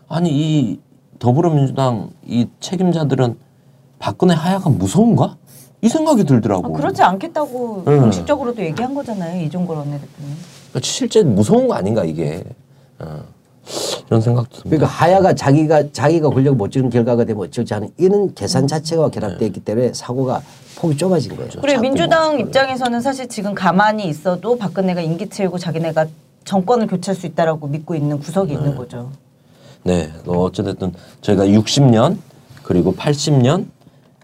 [0.07, 0.79] 아니 이
[1.19, 3.35] 더불어민주당 이 책임자들은
[3.99, 5.35] 박근혜 하야가 무서운가
[5.81, 6.67] 이 생각이 들더라고.
[6.67, 8.01] 아, 그렇지 않겠다고 음.
[8.01, 9.43] 공식적으로도 얘기한 거잖아요.
[9.43, 10.54] 이종걸 원내대표는.
[10.75, 12.43] 그러니까 실제 무서운 거 아닌가 이게
[12.99, 13.23] 어.
[14.07, 14.69] 이런 생각도 듭니다.
[14.69, 19.47] 그러니까 하야가 자기가 자기가 권력을 못 쥐는 결과가 되면 어쩔지 않은 이런 계산 자체가 결합되어
[19.47, 20.41] 있기 때문에 사고가
[20.75, 21.61] 폭이 좁아진 거죠.
[21.61, 26.07] 자꾸 민주당 뭐 입장에서는 사실 지금 가만히 있어도 박근혜가 임기 채우고 자기네가
[26.43, 29.09] 정권을 교체할 수 있다라고 믿고 있는 구석이 있는 거죠.
[29.83, 32.17] 네, 뭐 어찌됐든 저희가 60년
[32.63, 33.67] 그리고 80년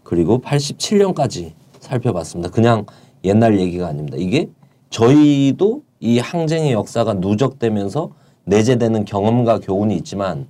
[0.04, 2.52] 그리고 87년까지 살펴봤습니다.
[2.52, 2.86] 그냥
[3.24, 4.18] 옛날 얘기가 아닙니다.
[4.20, 4.50] 이게
[4.90, 8.10] 저희도 이 항쟁의 역사가 누적되면서
[8.46, 10.48] 내재되는 경험과 교훈이 있지만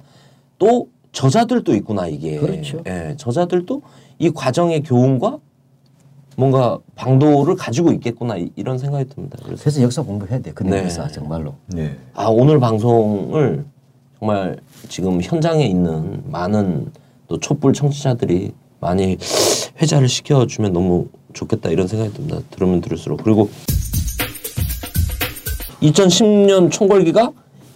[0.57, 2.37] 또 저자들도 있구나 이게.
[2.39, 2.81] 그렇죠.
[2.87, 3.81] 예, 저자들도
[4.17, 5.39] 이 과정의 교훈과
[6.37, 9.37] 뭔가 방도를 가지고 있겠구나 이- 이런 생각이 듭니다.
[9.43, 10.51] 그래서 그래서 역사 공부해야 돼.
[10.53, 10.83] 근데 네.
[10.85, 11.55] 역사 정말로.
[11.67, 11.97] 네.
[12.13, 13.65] 아 오늘 방송을
[14.17, 16.91] 정말 지금 현장에 있는 많은
[17.27, 19.17] 또 촛불 청취자들이 많이
[19.81, 22.39] 회자를 시켜주면 너무 좋겠다 이런 생각이 듭니다.
[22.51, 23.49] 들으면 들을수록 그리고
[25.81, 27.31] 2010년 총궐기가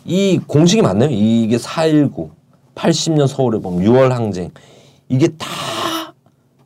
[0.05, 1.09] 이 공식이 맞네요.
[1.11, 2.29] 이게 4.19,
[2.75, 4.51] 80년 서울의 봄, 6월 항쟁
[5.09, 5.47] 이게 다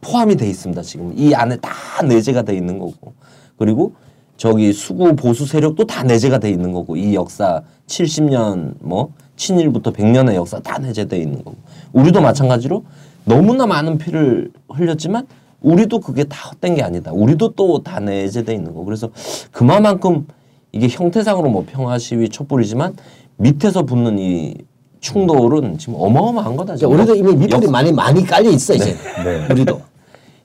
[0.01, 0.81] 포함이 돼 있습니다.
[0.81, 1.71] 지금 이 안에 다
[2.05, 3.13] 내재가 돼 있는 거고
[3.57, 3.93] 그리고
[4.37, 10.35] 저기 수구 보수 세력도 다 내재가 돼 있는 거고 이 역사 70년 뭐 친일부터 100년의
[10.35, 11.55] 역사 다 내재돼 있는 거고
[11.93, 12.83] 우리도 마찬가지로
[13.25, 15.27] 너무나 많은 피를 흘렸지만
[15.61, 17.11] 우리도 그게 다 헛된 게 아니다.
[17.11, 18.83] 우리도 또 다 내재돼 있는 거.
[18.83, 19.09] 그래서
[19.51, 20.25] 그만큼
[20.71, 22.95] 이게 형태상으로 뭐 평화 시위 촛불이지만
[23.37, 24.55] 밑에서 붙는 이
[24.99, 26.75] 충돌은 지금 어마어마한 거다.
[26.75, 26.93] 그러니까 지금.
[26.93, 28.95] 우리도 이미 밑돌이 역- 많이 많이 깔려 있어 이제.
[29.23, 29.47] 네.
[29.49, 29.81] 우리도.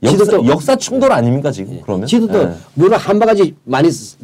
[0.03, 2.07] 역사, 지도도- 역사 충돌 아닙니까 지금 그러면?
[2.07, 2.53] 지도도 예.
[2.75, 4.17] 물을 한 바가지 많이 쓰-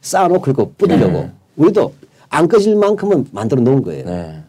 [0.00, 1.12] 쌓아놓고 그리고 뿌리려고.
[1.12, 1.30] 네.
[1.56, 1.92] 우리도
[2.28, 4.04] 안 꺼질 만큼은 만들어 놓은 거예요.
[4.06, 4.42] 네.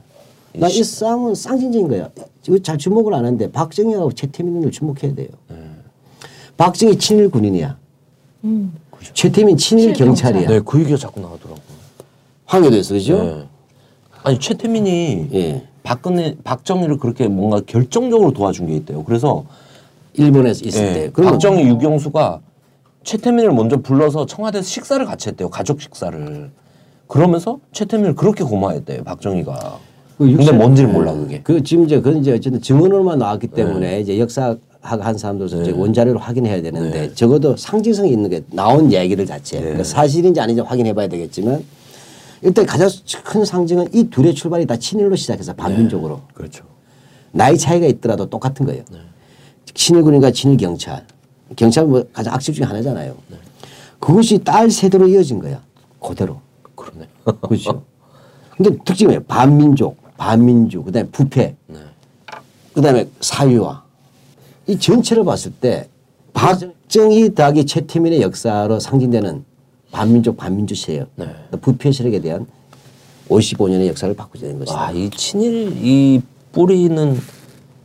[0.54, 2.10] 나이 싸움은 쌍진적인 거야.
[2.48, 5.28] 이거 잘 주목을 안 하는데 박정희하고 최태민을 주목해야 돼요.
[5.50, 5.56] 네.
[6.58, 7.78] 박정희 친일 군인이야.
[9.14, 10.48] 최태민 친일 경찰이야.
[10.48, 11.60] 네, 그 얘기가 자꾸 나오더라고.
[12.46, 13.24] 황해도에서 그죠?
[13.24, 13.44] 네.
[14.24, 15.64] 아니 최태민이 예.
[15.84, 19.04] 박근혜 박정희를 그렇게 뭔가 결정적으로 도와준 게 있대요.
[19.04, 19.46] 그래서
[20.14, 21.10] 일본에서 있을 예, 때.
[21.14, 22.40] 그러면 박정희 유경수가
[23.04, 25.50] 최태민을 먼저 불러서 청와대에서 식사를 같이 했대요.
[25.50, 26.52] 가족 식사를.
[27.08, 29.04] 그러면서 최태민을 그렇게 고마워했대요.
[29.04, 29.80] 박정희가.
[30.18, 31.42] 그 근데 육십- 뭔지는 몰라 그게.
[31.42, 34.00] 그 지금 이제 그건 이제 어쨌든 증언으로만 나왔기 때문에 네.
[34.02, 39.58] 이제 역사학 한 사람들로서 이제 원자료를 확인해야 되는데 적어도 상징성이 있는 게 나온 얘기들 자체.
[39.58, 39.62] 네.
[39.62, 41.64] 그러니까 사실인지 아닌지 확인해 봐야 되겠지만
[42.42, 42.90] 일단 가장
[43.24, 46.66] 큰 상징은 이 둘의 출발이 다 친일로 시작해서 반민족으로 그렇죠.
[47.32, 48.84] 나이 차이가 있더라도 똑같은 거예요.
[49.74, 51.06] 친일군인과 친일 경찰.
[51.56, 53.16] 경찰은 뭐 가장 악질 중에 하나잖아요.
[54.00, 55.62] 그것이 딸 세대로 이어진 거야.
[56.04, 56.42] 그대로.
[56.76, 57.08] 그러네.
[57.42, 57.84] 그렇죠.
[58.58, 59.20] 근데 특징이?
[59.20, 61.56] 반민족, 반민주, 그다음에 부패,
[62.74, 63.81] 그다음에 사유화.
[64.68, 65.88] 이 전체를 봤을 때
[66.34, 69.44] 박정희 더하기 최태민의 역사로 상징되는
[69.92, 71.06] 반민족, 반민주세요.
[71.16, 71.26] 네.
[71.62, 72.46] 부패 세력에 대한
[73.30, 74.80] 55년의 역사를 바꾸게 된 것이다.
[74.80, 77.18] 아, 이 친일 이 뿌리는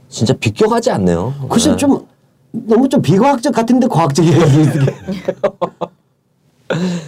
[0.09, 1.35] 진짜 비껴가지 않네요.
[1.49, 1.77] 글쎄 네.
[1.77, 2.07] 좀
[2.53, 4.39] 너무 좀 비과학적 같은데 과학적이에요.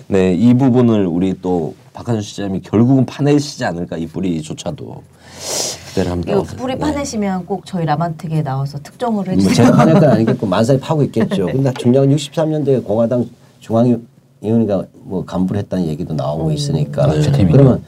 [0.08, 5.02] 네, 이 부분을 우리 또 박한준 시장님이 결국은 파내시지 않을까 이 뿌리조차도
[5.88, 6.32] 기대를 합니다.
[6.32, 6.78] 이거 뿌리 네.
[6.78, 9.54] 파내시면 꼭 저희 라만특에 나와서 특종을 뭐 해주세요.
[9.54, 11.46] 제가 화낼 건 아니겠고 만사에 파고 있겠죠.
[11.46, 13.28] 근데 중요한 63년도에 공화당
[13.60, 17.48] 중앙위원회가 뭐 간부를 했다는 얘기도 나오고 있으니까 네.
[17.50, 17.82] 그러면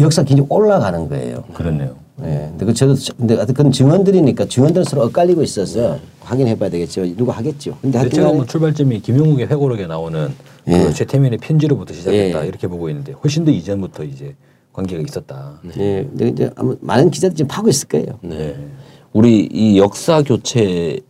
[0.00, 1.44] 역사 굉장히 올라가는 거예요.
[1.54, 1.96] 그렇네요.
[2.16, 2.48] 네.
[2.50, 7.04] 근데 그 저도 근데 하여튼 그건 증언들이니까 증언들은 서로 엇갈리고 있어서 확인해봐야 되겠죠.
[7.14, 7.76] 누가 하겠죠.
[7.82, 10.32] 근데 근데 제가 하여튼 뭐 출발점이 김용욱의 회고록에 나오는
[10.68, 10.78] 예.
[10.78, 12.48] 그 최태민의 편지로부터 시작했다 예.
[12.48, 14.34] 이렇게 보고 있는데 훨씬 더 이전부터 이제
[14.76, 15.58] 관계가 있었다.
[15.78, 18.18] 예, 근데 이제 아마 많은 기자들이 지금 파고 있을 거예요.
[18.20, 18.54] 네.
[19.14, 21.00] 우리 이 역사 교체의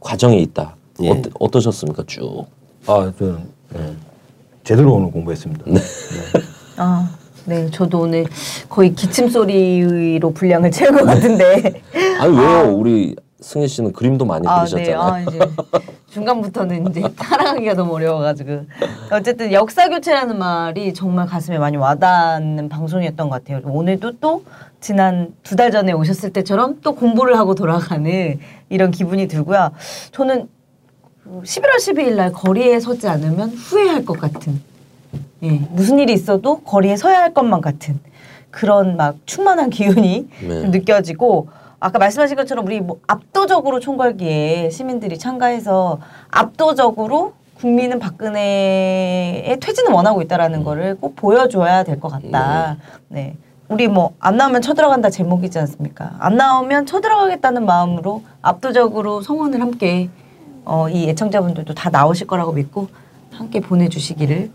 [0.00, 0.76] 과정이 있다.
[1.02, 1.10] 예.
[1.10, 2.02] 어떠, 어떠셨습니까?
[2.08, 2.46] 쭉.
[2.86, 3.38] 아 저는
[3.76, 3.92] 예.
[4.64, 5.64] 제대로 오늘 공부했습니다.
[6.76, 7.08] 아,
[7.44, 8.26] 네, 저도 오늘
[8.68, 11.80] 거의 기침 소리로 분량을 채운 것 같은데.
[12.18, 12.74] 아니 왜요?
[12.76, 14.70] 우리 승혜 씨는 그림도 많이 아, 네.
[14.72, 15.00] 그리셨잖아요.
[15.00, 15.38] 아, 이제
[16.10, 18.62] 중간부터는 이제 따라가기가 너무 어려워가지고.
[19.12, 23.60] 어쨌든 역사 교체라는 말이 정말 가슴에 많이 와닿는 방송이었던 것 같아요.
[23.64, 24.44] 오늘도 또
[24.80, 28.38] 지난 두 달 전에 오셨을 때처럼 또 공부를 하고 돌아가는
[28.68, 29.72] 이런 기분이 들고요.
[30.12, 30.48] 저는
[31.26, 34.60] 11월 12일 날 거리에 서지 않으면 후회할 것 같은.
[35.42, 38.00] 예, 무슨 일이 있어도 거리에 서야 할 것만 같은
[38.50, 40.60] 그런 막 충만한 기운이 네.
[40.62, 41.48] 좀 느껴지고
[41.80, 45.98] 아까 말씀하신 것처럼 우리 뭐 압도적으로 총궐기에 시민들이 참가해서
[46.30, 52.76] 압도적으로 국민은 박근혜의 퇴진을 원하고 있다라는 거를 꼭 보여줘야 될 것 같다.
[53.08, 53.36] 네.
[53.68, 56.12] 우리 뭐 안 나오면 쳐들어간다 제목이지 않습니까?
[56.20, 60.08] 안 나오면 쳐들어가겠다는 마음으로 압도적으로 성원을 함께
[60.64, 62.88] 어, 이 애청자분들도 다 나오실 거라고 믿고
[63.32, 64.50] 함께 보내주시기를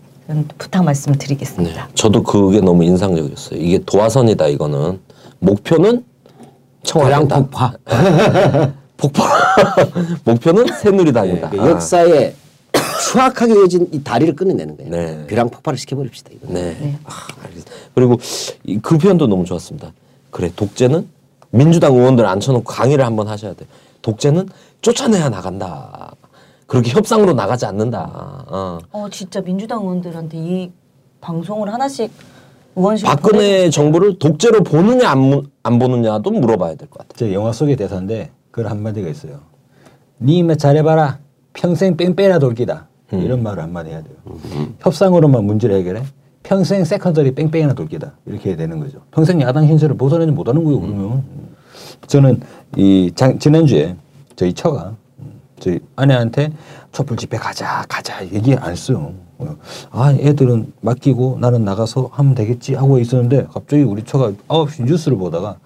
[0.58, 1.26] 부탁 말씀을 네.
[1.26, 1.90] 드리겠습니다.
[1.94, 3.60] 저도 그게 너무 인상적이었어요.
[3.60, 5.00] 이게 도화선이다 이거는
[5.40, 6.06] 목표는
[6.84, 7.36] 청와대다.
[7.38, 7.74] 폭파.
[8.98, 9.24] 폭파.
[10.26, 11.50] 목표는 새누리당이다.
[11.50, 12.36] 그 역사에
[13.02, 14.92] 추악하게 이어진 이 다리를 끊어내는 거예요.
[14.92, 15.28] 네.
[15.28, 16.32] 벼랑 폭발을 시켜버립시다.
[16.34, 16.48] 이거.
[16.54, 16.78] 네.
[16.80, 17.00] 네.
[17.06, 17.12] 아,
[17.44, 17.72] 알겠습니다.
[17.96, 18.18] 그리고
[18.64, 19.92] 이- 그 표현도 너무 좋았습니다.
[20.32, 21.08] 그래 독재는
[21.52, 23.66] 민주당 의원들 앉혀놓고 강의를 한번 하셔야 돼.
[24.02, 24.50] 독재는
[24.82, 26.12] 쫓아내야 나간다.
[26.66, 28.46] 그렇게 협상으로 나가지 않는다.
[28.48, 28.80] 어.
[28.92, 30.72] 어 진짜 민주당 의원들한테 이
[31.22, 32.12] 방송을 하나씩
[33.06, 37.16] 박근혜 정부를 독재로 보느냐 안, 무- 안 보느냐도 물어봐야 될 것 같아요.
[37.30, 39.40] 제 영화 속의 대사인데 그런 한마디가 있어요.
[40.20, 41.20] 니만 잘해봐라.
[41.54, 42.88] 평생 뺑뺑이나 돌기다.
[43.12, 44.16] 이런 말을 한마디 해야 돼요.
[44.80, 46.02] 협상으로만 문제를 해결해.
[46.42, 48.14] 평생 secondary 뺑뺑이나 돌기다.
[48.26, 49.00] 이렇게 해야 되는 거죠.
[49.12, 50.80] 평생 야당 신세를 벗어내지 못하는 거예요.
[50.82, 51.24] 그러면
[52.08, 52.42] 저는
[52.76, 53.96] 이 장, 지난주에
[54.36, 56.52] 저희 처가 음, 저희 아내한테
[56.92, 59.14] 촛불 집회 가자 가자 얘기 안 했어요.
[59.38, 59.56] 어,
[59.92, 65.58] 아 애들은 맡기고 나는 나가서 하면 되겠지 하고 있었는데 갑자기 우리 처가 9시 뉴스를 보다가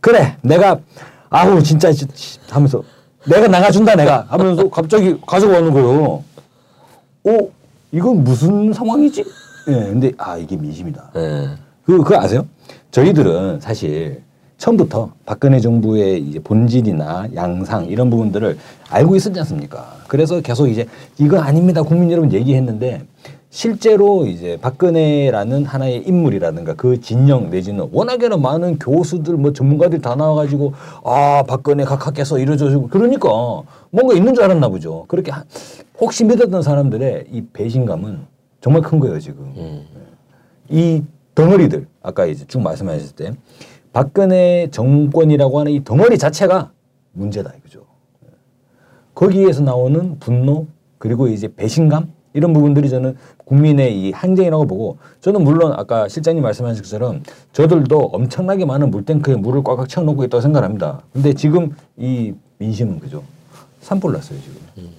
[0.00, 0.78] 그래 내가
[1.30, 1.90] 아우 진짜
[2.50, 2.82] 하면서
[3.26, 6.22] 내가 나가준다 내가 하면서 갑자기 가져가는 거예요.
[7.24, 7.38] 어
[7.90, 9.24] 이건 무슨 상황이지?
[9.68, 11.10] 예, 근데 아 이게 민심이다.
[11.14, 11.48] 네.
[11.84, 12.46] 그, 그거 아세요?
[12.90, 14.22] 저희들은 사실
[14.58, 18.58] 처음부터 박근혜 정부의 이제 본질이나 양상 이런 부분들을
[18.90, 19.93] 알고 있었지 않습니까?
[20.08, 20.86] 그래서 계속 이제
[21.18, 21.82] 이거 아닙니다.
[21.82, 23.02] 국민 여러분 얘기했는데
[23.50, 30.72] 실제로 이제 박근혜라는 하나의 인물이라든가 그 진영 내지는 워낙에나 많은 교수들 뭐 전문가들이 다 나와가지고
[31.04, 33.28] 아 박근혜 각하께서 이러저러고 그러니까
[33.90, 35.04] 뭔가 있는 줄 알았나 보죠.
[35.06, 35.44] 그렇게 하-
[36.00, 38.18] 혹시 믿었던 사람들의 이 배신감은
[38.60, 39.52] 정말 큰 거예요 지금.
[40.68, 41.02] 이
[41.36, 43.32] 덩어리들 아까 이제 쭉 말씀하셨을 때
[43.92, 46.72] 박근혜 정권이라고 하는 이 덩어리 자체가
[47.12, 47.83] 문제다 이거죠.
[49.14, 50.66] 거기에서 나오는 분노
[50.98, 56.82] 그리고 이제 배신감 이런 부분들이 저는 국민의 이 항쟁이라고 보고 저는 물론 아까 실장님 말씀하신
[56.82, 61.02] 것처럼 저들도 엄청나게 많은 물탱크에 물을 꽉꽉 채워놓고 있다고 생각합니다.
[61.12, 63.22] 근데 지금 이 민심은 그죠?
[63.80, 64.90] 산불 났어요 지금.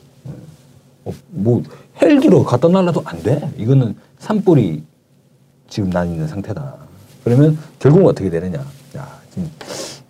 [1.05, 1.61] 어, 뭐
[2.01, 3.49] 헬기로 갖다 날라도 안 돼.
[3.57, 4.83] 이거는 산불이
[5.67, 6.75] 지금 난 있는 상태다.
[7.23, 8.59] 그러면 결국은 어떻게 되느냐?
[8.95, 9.49] 야, 지금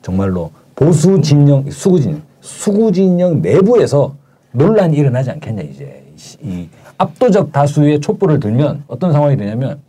[0.01, 4.16] 정말로 보수 진영, 수구 진영, 수구 진영 내부에서
[4.52, 6.06] 논란이 일어나지 않겠냐 이제
[6.41, 9.82] 이 압도적 다수의 촛불을 들면 어떤 상황이 되냐면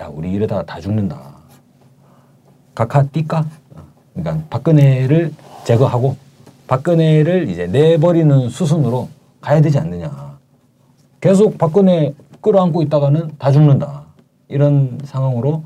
[0.00, 1.36] 야 우리 이러다가 다 죽는다.
[2.74, 3.44] 각하 띠까?
[4.14, 5.32] 그러니까 박근혜를
[5.64, 6.16] 제거하고
[6.66, 9.08] 박근혜를 이제 내버리는 수순으로
[9.40, 10.38] 가야 되지 않느냐.
[11.20, 14.04] 계속 박근혜 끌어안고 있다가는 다 죽는다.
[14.48, 15.64] 이런 상황으로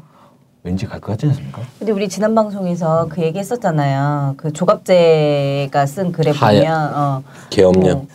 [0.63, 1.63] 왠지 갈 것 같지 않습니까?
[1.79, 4.35] 근데 우리 지난 방송에서 그 얘기 했었잖아요.
[4.37, 8.07] 그 조갑재가 쓴 글에 하야- 보면 어, 계엄령.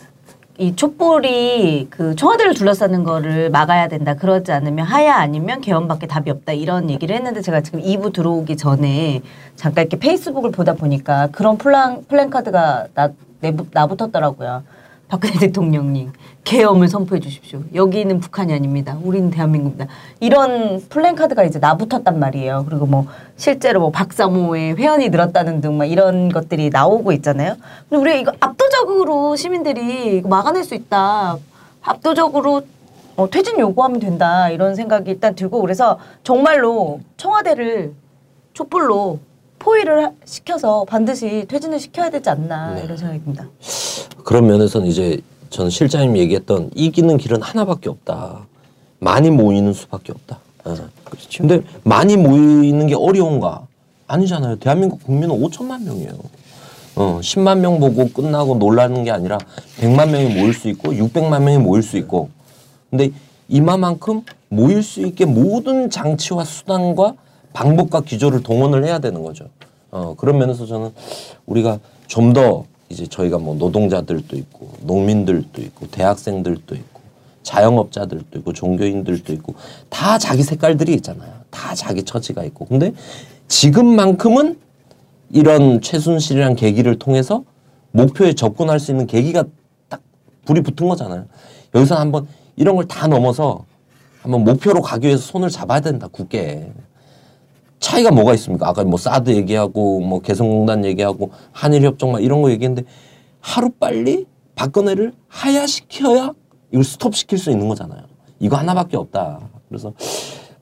[0.58, 4.14] 뭐이 촛불이 그 청와대를 둘러싸는 거를 막아야 된다.
[4.14, 6.52] 그러지 않으면 하야 아니면 개헌밖에 답이 없다.
[6.52, 9.22] 이런 얘기를 했는데 제가 지금 2부 들어오기 전에
[9.56, 14.62] 잠깐 이렇게 페이스북을 보다 보니까 그런 플랜 플랜카드가 나 내부, 나붙었더라고요.
[15.08, 16.12] 박근혜 대통령님
[16.50, 17.60] 계엄을 선포해 주십시오.
[17.74, 18.96] 여기는 북한이 아닙니다.
[19.02, 19.88] 우리는 대한민국입니다.
[20.20, 22.64] 이런 플랜카드가 이제 나붙었단 말이에요.
[22.68, 27.56] 그리고 뭐 실제로 뭐 박사모의 회원이 늘었다는 등 막 이런 것들이 나오고 있잖아요.
[27.90, 31.36] 근데 우리가 이거 압도적으로 시민들이 이거 막아낼 수 있다.
[31.82, 32.62] 압도적으로
[33.16, 34.48] 어, 퇴진 요구하면 된다.
[34.50, 37.92] 이런 생각이 일단 들고 그래서 정말로 청와대를
[38.54, 39.18] 촛불로
[39.58, 43.46] 포위를 하- 시켜서 반드시 퇴진을 시켜야 되지 않나 이런 생각이 듭니다.
[44.24, 45.18] 그런 면에서는 이제
[45.56, 48.46] 저는 실장님이 얘기했던 이기는 길은 하나밖에 없다.
[48.98, 50.38] 많이 모이는 수밖에 없다.
[50.66, 50.74] 예.
[51.02, 51.38] 그렇죠.
[51.38, 53.66] 근데 많이 모이는 게 어려운가?
[54.06, 54.56] 아니잖아요.
[54.56, 56.12] 대한민국 국민은 5천만 명이에요.
[56.96, 59.38] 어, 10만 명 보고 끝나고 놀라는 게 아니라
[59.78, 62.28] 100만 명이 모일 수 있고 600만 명이 모일 수 있고
[62.90, 63.10] 근데
[63.48, 67.14] 이마만큼 모일 수 있게 모든 장치와 수단과
[67.54, 69.46] 방법과 기조를 동원을 해야 되는 거죠.
[69.90, 70.92] 어, 그런 면에서 저는
[71.46, 71.78] 우리가
[72.08, 77.00] 좀더 이제 저희가 뭐 노동자들도 있고 농민들도 있고 대학생들도 있고
[77.42, 79.54] 자영업자들도 있고 종교인들도 있고
[79.88, 81.32] 다 자기 색깔들이 있잖아요.
[81.50, 82.66] 다 자기 처지가 있고.
[82.66, 82.92] 근데
[83.48, 84.58] 지금만큼은
[85.30, 87.44] 이런 최순실이란 계기를 통해서
[87.92, 89.44] 목표에 접근할 수 있는 계기가
[89.88, 90.00] 딱
[90.44, 91.26] 불이 붙은 거잖아요.
[91.74, 92.26] 여기서 한번
[92.56, 93.64] 이런 걸 다 넘어서
[94.22, 96.08] 한번 목표로 가기 위해서 손을 잡아야 된다.
[96.10, 96.72] 굳게.
[97.78, 98.68] 차이가 뭐가 있습니까?
[98.68, 102.88] 아까 뭐 사드 얘기하고 뭐 개성공단 얘기하고 한일 협정 막 이런 거 얘기했는데
[103.40, 106.32] 하루 빨리 박근혜를 하야시켜야
[106.70, 108.02] 이걸 스톱시킬 수 있는 거잖아요.
[108.40, 109.40] 이거 하나밖에 없다.
[109.68, 109.92] 그래서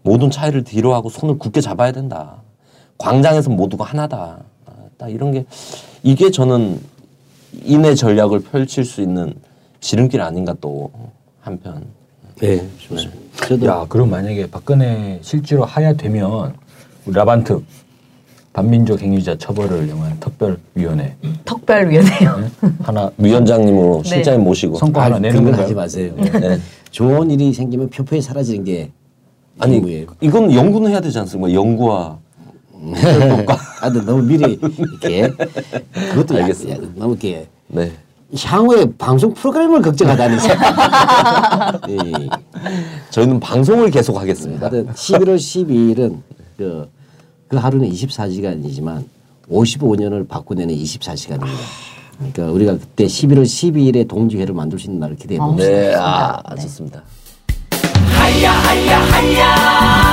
[0.02, 2.42] 모든 차이를 뒤로 하고 손을 굳게 잡아야 된다.
[2.98, 4.40] 광장에서 모두가 하나다.
[4.66, 5.44] 아, 딱 이런 게
[6.02, 6.80] 이게 저는
[7.64, 9.34] 인의 전략을 펼칠 수 있는
[9.80, 10.90] 지름길 아닌가 또
[11.40, 11.86] 한편.
[12.36, 13.46] 네, 좋습니다.
[13.46, 16.63] 저도 야, 그럼 만약에 박근혜 실제로 하야 되면 우리
[17.06, 17.62] 라반트
[18.52, 22.50] 반민족 행위자 처벌을 위한 특별위원회 특별위원회요.
[22.82, 24.08] 하나 위원장님으로 네.
[24.08, 25.62] 실장님 모시고 성과 하나 아, 내는 건가요?
[25.62, 26.12] 하지 마세요.
[26.16, 26.58] 네.
[26.90, 28.92] 좋은 일이 생기면 표표에 사라지는 게
[29.58, 30.06] 아니 기부예요.
[30.20, 31.52] 이건 연구는 해야 되지 않습니까?
[31.52, 32.18] 연구와
[33.80, 35.32] 아, 근데 너무 미리 이렇게
[36.10, 36.38] 그것도.
[36.38, 36.46] 야,
[36.94, 37.90] 너무 이렇게 네.
[38.42, 40.36] 향후에 방송 프로그램을 걱정하다니.
[41.88, 42.28] 네.
[43.10, 44.60] 저희는 방송을 계속 하겠습니다.
[44.66, 46.18] 하여튼 11월 12일은
[46.56, 46.88] 그,
[47.48, 49.04] 그 하루는 24시간이지만
[49.50, 51.84] 55년을 바꾸내는 24시간입니다.
[52.18, 55.70] 그러니까 우리가 그때 11월 12일에 동지회를 만들 수 있는 날을 기대해 봅시다.
[55.70, 57.02] 네, 아, 좋습니다.
[58.12, 60.04] 하야 하야 하야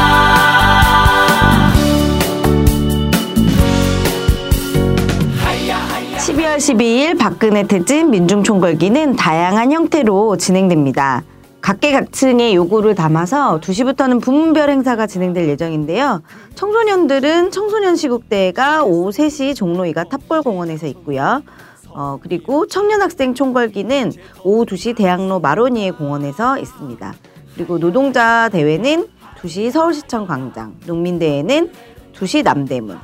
[6.18, 11.24] 12월 12일 박근혜 퇴진 민중총궐기는 다양한 형태로 진행됩니다.
[11.62, 16.24] 각계각층의 요구를 담아서 2시부터는 부문별 행사가 진행될 예정인데요.
[16.56, 21.44] 청소년들은 청소년 시국대회가 오후 3시 종로이가 탑골공원에서 있고요.
[21.90, 24.12] 어, 그리고 청년학생 총궐기는
[24.44, 27.14] 오후 2시 대학로 마로니에 공원에서 있습니다.
[27.56, 29.08] 그리고 노동자 대회는
[29.42, 31.72] 2시 서울시청 광장, 농민대회는
[32.14, 32.98] 2시 남대문,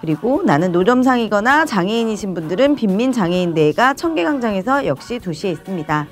[0.00, 6.06] 그리고 나는 노점상이거나 장애인이신 분들은 빈민 장애인 대회가 청계광장에서 역시 2시에 있습니다.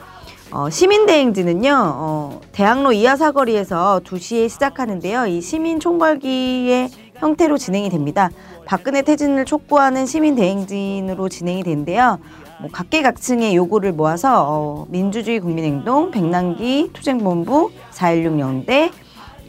[0.52, 5.26] 어, 시민대행진은요, 어, 대학로 이하 사거리에서 2시에 시작하는데요.
[5.26, 8.28] 이 시민 총궐기의 형태로 진행이 됩니다.
[8.66, 12.18] 박근혜 퇴진을 촉구하는 시민대행진으로 진행이 되는데요.
[12.60, 18.90] 뭐 각계각층의 요구를 모아서 어, 민주주의 국민행동, 백남기 투쟁본부, 4.16 영대,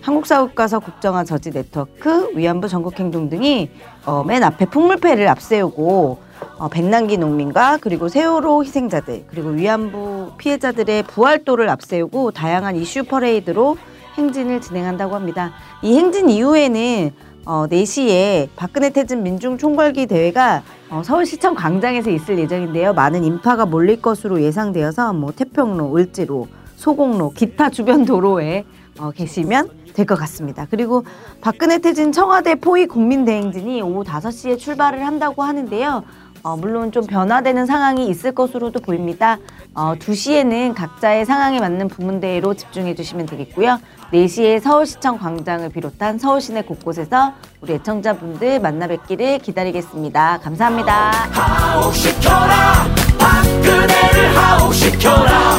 [0.04, 3.70] 한국사국가서 국정화 저지 네트워크, 위안부 전국행동 등이
[4.06, 6.18] 어, 맨 앞에 풍물패를 앞세우고
[6.60, 13.78] 어, 백남기 농민과 그리고 세월호 희생자들 그리고 위안부 피해자들의 부활도를 앞세우고 다양한 이슈 퍼레이드로
[14.18, 15.54] 행진을 진행한다고 합니다.
[15.82, 17.12] 이 행진 이후에는
[17.45, 22.93] 어, 4시에 박근혜 퇴진 민중 총궐기 대회가 어, 서울시청 광장에서 있을 예정인데요.
[22.93, 28.66] 많은 인파가 몰릴 것으로 예상되어서 뭐 태평로, 을지로, 소공로, 기타 주변 도로에
[28.99, 30.67] 어, 계시면 될 것 같습니다.
[30.69, 31.05] 그리고
[31.41, 36.03] 박근혜 퇴진 청와대 포위 국민대행진이 오후 5시에 출발을 한다고 하는데요.
[36.45, 39.37] 어, 물론 좀 변화되는 상황이 있을 것으로도 보입니다.
[39.73, 43.79] 어, 2시에는 각자의 상황에 맞는 부문대회로 집중해 주시면 되겠고요.
[44.11, 50.39] 4시에 서울시청 광장을 비롯한 서울 시내 곳곳에서 우리 애청자분들 만나 뵙기를 기다리겠습니다.
[50.43, 51.11] 감사합니다.
[51.31, 52.87] 하옥시켜라
[53.17, 55.55] 박근혜를 하옥시켜라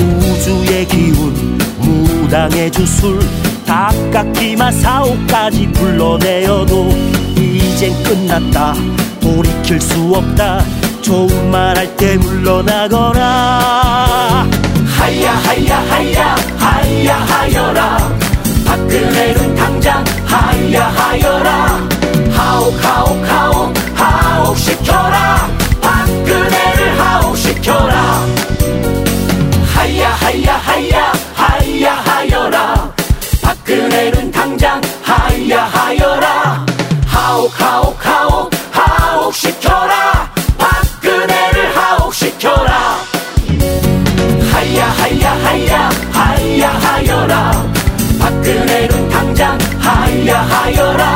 [0.00, 1.41] 우주의 기운 무
[2.32, 3.20] 당의 주술
[3.66, 6.88] 닭깎기만 사옥까지 불러내어도
[7.36, 8.72] 이젠 끝났다.
[9.20, 10.64] 돌이킬 수 없다.
[11.02, 13.20] 좋은 말 할 때 물러나거라.
[14.96, 17.98] 하야 하야 하야 하야 하여라.
[18.64, 21.86] 박근혜는 당장 하야 하여라.
[22.32, 25.50] 하옥 하옥 하옥 하옥 시켜라.
[25.82, 28.24] 박근혜를 하옥 시켜라.
[29.74, 31.12] 하야 하야 하야
[33.64, 36.66] 박근혜는 당장 하야 하여라.
[37.06, 40.28] 하옥 하옥 하옥 하옥 시켜라.
[40.58, 42.98] 박근혜를 하옥 시켜라.
[44.52, 47.72] 하야 하야 하야 하야 하여라.
[48.18, 51.11] 박근혜는 당장 하야 하여라